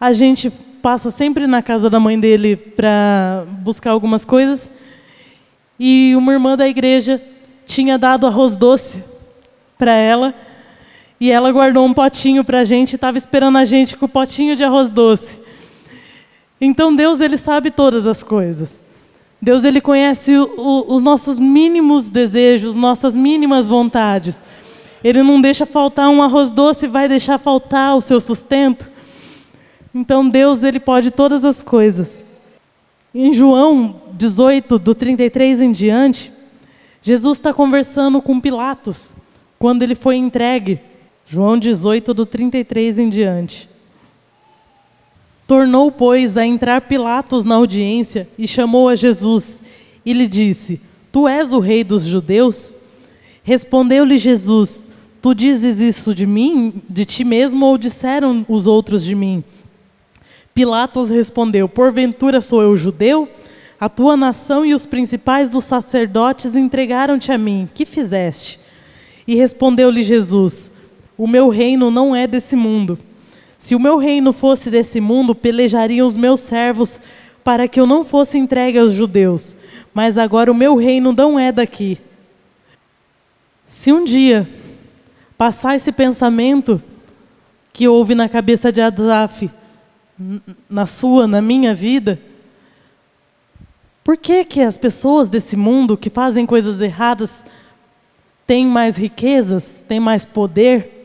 a 0.00 0.12
gente 0.12 0.50
passa 0.80 1.10
sempre 1.10 1.46
na 1.46 1.62
casa 1.62 1.90
da 1.90 2.00
mãe 2.00 2.18
dele 2.18 2.56
para 2.56 3.44
buscar 3.60 3.90
algumas 3.90 4.24
coisas. 4.24 4.72
E 5.78 6.14
uma 6.16 6.32
irmã 6.32 6.56
da 6.56 6.66
igreja 6.66 7.22
tinha 7.66 7.98
dado 7.98 8.26
arroz 8.26 8.56
doce 8.56 9.04
para 9.76 9.92
ela. 9.92 10.34
E 11.20 11.30
ela 11.30 11.52
guardou 11.52 11.84
um 11.84 11.92
potinho 11.92 12.42
para 12.42 12.60
a 12.60 12.64
gente 12.64 12.94
estava 12.94 13.18
esperando 13.18 13.58
a 13.58 13.64
gente 13.64 13.96
com 13.96 14.06
o 14.06 14.08
potinho 14.08 14.56
de 14.56 14.64
arroz 14.64 14.88
doce. 14.88 15.41
Então 16.64 16.94
Deus 16.94 17.20
ele 17.20 17.36
sabe 17.36 17.72
todas 17.72 18.06
as 18.06 18.22
coisas. 18.22 18.80
Deus 19.40 19.64
ele 19.64 19.80
conhece 19.80 20.36
o, 20.36 20.54
o, 20.56 20.94
os 20.94 21.02
nossos 21.02 21.40
mínimos 21.40 22.08
desejos, 22.08 22.76
nossas 22.76 23.16
mínimas 23.16 23.66
vontades. 23.66 24.44
Ele 25.02 25.24
não 25.24 25.40
deixa 25.40 25.66
faltar 25.66 26.08
um 26.08 26.22
arroz 26.22 26.52
doce, 26.52 26.86
vai 26.86 27.08
deixar 27.08 27.36
faltar 27.38 27.96
o 27.96 28.00
seu 28.00 28.20
sustento. 28.20 28.88
Então 29.92 30.28
Deus 30.28 30.62
ele 30.62 30.78
pode 30.78 31.10
todas 31.10 31.44
as 31.44 31.64
coisas. 31.64 32.24
Em 33.12 33.32
João 33.32 34.00
18, 34.12 34.78
do 34.78 34.94
33 34.94 35.62
em 35.62 35.72
diante, 35.72 36.32
Jesus 37.02 37.38
está 37.38 37.52
conversando 37.52 38.22
com 38.22 38.38
Pilatos 38.38 39.16
quando 39.58 39.82
ele 39.82 39.96
foi 39.96 40.14
entregue. 40.14 40.78
João 41.26 41.58
18, 41.58 42.14
do 42.14 42.24
33 42.24 43.00
em 43.00 43.08
diante. 43.08 43.71
Tornou, 45.46 45.90
pois, 45.90 46.36
a 46.36 46.46
entrar 46.46 46.82
Pilatos 46.82 47.44
na 47.44 47.56
audiência 47.56 48.28
e 48.38 48.46
chamou 48.46 48.88
a 48.88 48.96
Jesus 48.96 49.60
e 50.04 50.12
lhe 50.12 50.26
disse: 50.26 50.80
Tu 51.10 51.28
és 51.28 51.52
o 51.52 51.58
rei 51.58 51.84
dos 51.84 52.04
judeus? 52.04 52.76
Respondeu-lhe 53.42 54.18
Jesus: 54.18 54.86
Tu 55.20 55.34
dizes 55.34 55.78
isso 55.78 56.14
de 56.14 56.26
mim, 56.26 56.82
de 56.88 57.04
ti 57.04 57.24
mesmo, 57.24 57.66
ou 57.66 57.76
disseram 57.76 58.46
os 58.48 58.66
outros 58.66 59.04
de 59.04 59.14
mim? 59.14 59.44
Pilatos 60.54 61.10
respondeu: 61.10 61.68
Porventura 61.68 62.40
sou 62.40 62.62
eu 62.62 62.76
judeu? 62.76 63.28
A 63.80 63.88
tua 63.88 64.16
nação 64.16 64.64
e 64.64 64.74
os 64.74 64.86
principais 64.86 65.50
dos 65.50 65.64
sacerdotes 65.64 66.54
entregaram-te 66.54 67.32
a 67.32 67.38
mim. 67.38 67.68
Que 67.74 67.84
fizeste? 67.84 68.60
E 69.26 69.34
respondeu-lhe 69.34 70.02
Jesus: 70.02 70.72
O 71.18 71.26
meu 71.26 71.48
reino 71.48 71.90
não 71.90 72.14
é 72.14 72.26
desse 72.26 72.54
mundo. 72.54 72.98
Se 73.62 73.76
o 73.76 73.78
meu 73.78 73.96
reino 73.96 74.32
fosse 74.32 74.68
desse 74.72 75.00
mundo, 75.00 75.36
pelejariam 75.36 76.04
os 76.04 76.16
meus 76.16 76.40
servos 76.40 77.00
para 77.44 77.68
que 77.68 77.78
eu 77.78 77.86
não 77.86 78.04
fosse 78.04 78.36
entregue 78.36 78.76
aos 78.76 78.90
judeus. 78.90 79.54
Mas 79.94 80.18
agora 80.18 80.50
o 80.50 80.54
meu 80.54 80.74
reino 80.74 81.12
não 81.12 81.38
é 81.38 81.52
daqui. 81.52 82.00
Se 83.64 83.92
um 83.92 84.02
dia 84.02 84.50
passar 85.38 85.76
esse 85.76 85.92
pensamento 85.92 86.82
que 87.72 87.86
houve 87.86 88.16
na 88.16 88.28
cabeça 88.28 88.72
de 88.72 88.80
Adaf, 88.80 89.48
na 90.68 90.84
sua, 90.84 91.28
na 91.28 91.40
minha 91.40 91.72
vida, 91.72 92.18
por 94.02 94.16
que, 94.16 94.44
que 94.44 94.60
as 94.60 94.76
pessoas 94.76 95.30
desse 95.30 95.56
mundo 95.56 95.96
que 95.96 96.10
fazem 96.10 96.44
coisas 96.44 96.80
erradas 96.80 97.46
têm 98.44 98.66
mais 98.66 98.96
riquezas, 98.96 99.84
têm 99.86 100.00
mais 100.00 100.24
poder? 100.24 101.01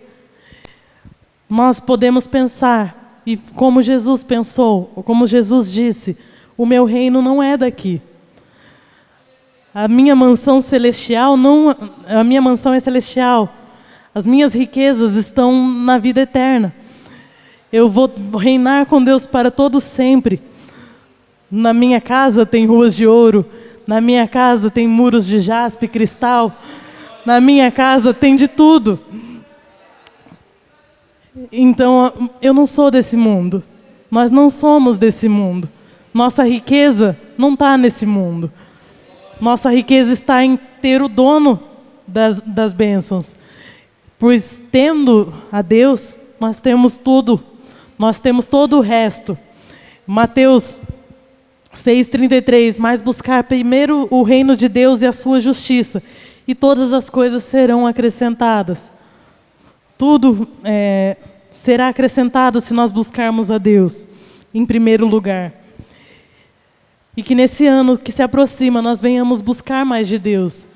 Nós 1.49 1.79
podemos 1.79 2.27
pensar, 2.27 3.21
e 3.25 3.37
como 3.37 3.81
Jesus 3.81 4.23
pensou, 4.23 4.91
ou 4.95 5.03
como 5.03 5.27
Jesus 5.27 5.71
disse, 5.71 6.17
o 6.57 6.65
meu 6.65 6.85
reino 6.85 7.21
não 7.21 7.41
é 7.41 7.55
daqui. 7.55 8.01
A 9.73 9.87
minha 9.87 10.15
mansão 10.15 10.59
celestial 10.59 11.37
não, 11.37 11.75
a 12.07 12.23
minha 12.23 12.41
mansão 12.41 12.73
é 12.73 12.79
celestial. 12.79 13.53
As 14.13 14.25
minhas 14.25 14.53
riquezas 14.55 15.13
estão 15.13 15.71
na 15.71 15.99
vida 15.99 16.21
eterna. 16.21 16.73
Eu 17.71 17.87
vou 17.87 18.11
reinar 18.39 18.87
com 18.87 19.03
Deus 19.03 19.27
para 19.27 19.51
todo 19.51 19.79
sempre. 19.79 20.41
Na 21.51 21.73
minha 21.73 22.01
casa 22.01 22.45
tem 22.45 22.65
ruas 22.65 22.95
de 22.95 23.05
ouro, 23.05 23.45
na 23.85 24.01
minha 24.01 24.27
casa 24.27 24.71
tem 24.71 24.87
muros 24.87 25.25
de 25.27 25.39
jaspe 25.39 25.87
cristal. 25.87 26.51
Na 27.25 27.39
minha 27.39 27.69
casa 27.69 28.13
tem 28.13 28.35
de 28.35 28.47
tudo. 28.47 28.99
Então, 31.51 32.29
eu 32.41 32.53
não 32.53 32.65
sou 32.65 32.89
desse 32.89 33.15
mundo. 33.15 33.63
Nós 34.09 34.31
não 34.31 34.49
somos 34.49 34.97
desse 34.97 35.27
mundo. 35.27 35.69
Nossa 36.13 36.43
riqueza 36.43 37.17
não 37.37 37.53
está 37.53 37.77
nesse 37.77 38.05
mundo. 38.05 38.51
Nossa 39.39 39.71
riqueza 39.71 40.13
está 40.13 40.43
em 40.43 40.57
ter 40.81 41.01
o 41.01 41.07
dono 41.07 41.59
das, 42.07 42.41
das 42.41 42.73
bênçãos. 42.73 43.35
Pois 44.17 44.61
tendo 44.71 45.33
a 45.51 45.61
Deus, 45.61 46.19
nós 46.39 46.59
temos 46.59 46.97
tudo. 46.97 47.43
Nós 47.99 48.19
temos 48.19 48.47
todo 48.47 48.77
o 48.77 48.81
resto. 48.81 49.37
Mateus 50.05 50.81
6,33: 51.73 52.79
Mas 52.79 53.01
buscar 53.01 53.43
primeiro 53.43 54.07
o 54.09 54.23
reino 54.23 54.55
de 54.55 54.67
Deus 54.67 55.01
e 55.01 55.05
a 55.05 55.11
sua 55.11 55.39
justiça, 55.39 56.01
e 56.47 56.55
todas 56.55 56.93
as 56.93 57.09
coisas 57.09 57.43
serão 57.43 57.85
acrescentadas. 57.85 58.91
Tudo 59.97 60.47
é, 60.63 61.17
será 61.51 61.89
acrescentado 61.89 62.61
se 62.61 62.73
nós 62.73 62.91
buscarmos 62.91 63.49
a 63.49 63.57
Deus 63.57 64.07
em 64.53 64.65
primeiro 64.65 65.07
lugar. 65.07 65.53
E 67.15 67.23
que 67.23 67.33
nesse 67.33 67.65
ano 67.65 67.97
que 67.97 68.11
se 68.11 68.21
aproxima 68.21 68.81
nós 68.81 69.01
venhamos 69.01 69.41
buscar 69.41 69.83
mais 69.83 70.07
de 70.07 70.19
Deus. 70.19 70.67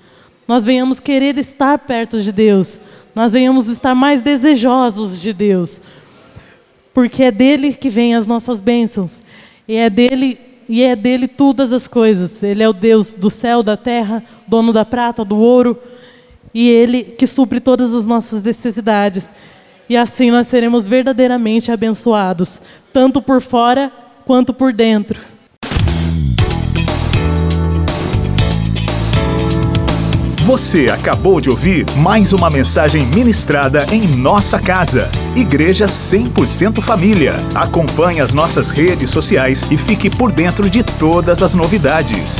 Nós 0.48 0.64
venhamos 0.64 1.00
querer 1.00 1.38
estar 1.38 1.78
perto 1.78 2.20
de 2.20 2.32
Deus. 2.32 2.80
Nós 3.14 3.32
venhamos 3.32 3.68
estar 3.68 3.94
mais 3.94 4.22
desejosos 4.22 5.22
de 5.22 5.32
Deus. 5.34 5.82
Porque 6.94 7.24
é 7.24 7.32
dele 7.32 7.74
que 7.74 7.90
vêm 7.90 8.16
as 8.16 8.28
nossas 8.28 8.60
bênçãos. 8.60 9.24
E 9.68 9.76
é 9.76 9.90
dele 9.90 10.40
e 10.68 10.84
é 10.84 10.96
dele 10.96 11.28
todas 11.28 11.74
as 11.74 11.88
coisas. 11.88 12.42
Ele 12.42 12.64
é 12.64 12.70
o 12.70 12.74
Deus 12.74 13.14
do 13.14 13.30
céu, 13.30 13.62
da 13.62 13.76
terra, 13.76 14.24
dono 14.48 14.72
da 14.72 14.86
prata, 14.86 15.26
do 15.26 15.38
ouro, 15.38 15.78
e 16.54 16.70
ele 16.70 17.04
que 17.04 17.28
supre 17.28 17.60
todas 17.60 17.94
as 17.94 18.06
nossas 18.06 18.44
necessidades. 18.44 19.34
E 19.90 19.98
assim 19.98 20.32
nós 20.32 20.48
seremos 20.48 20.86
verdadeiramente 20.86 21.72
abençoados, 21.72 22.62
tanto 22.94 23.22
por 23.22 23.42
fora 23.42 23.92
quanto 24.26 24.54
por 24.54 24.72
dentro. 24.72 25.20
Você 30.52 30.88
acabou 30.88 31.40
de 31.40 31.50
ouvir 31.50 31.86
mais 31.98 32.34
uma 32.34 32.50
mensagem 32.50 33.06
ministrada 33.06 33.86
em 33.92 34.06
nossa 34.06 34.60
casa. 34.60 35.10
Igreja 35.36 35.86
100% 35.86 36.82
Família. 36.82 37.36
Acompanhe 37.56 38.20
as 38.20 38.34
nossas 38.34 38.72
redes 38.72 39.12
sociais 39.12 39.66
e 39.72 39.78
fique 39.78 40.10
por 40.10 40.32
dentro 40.32 40.70
de 40.70 40.84
todas 40.84 41.42
as 41.42 41.54
novidades. 41.54 42.40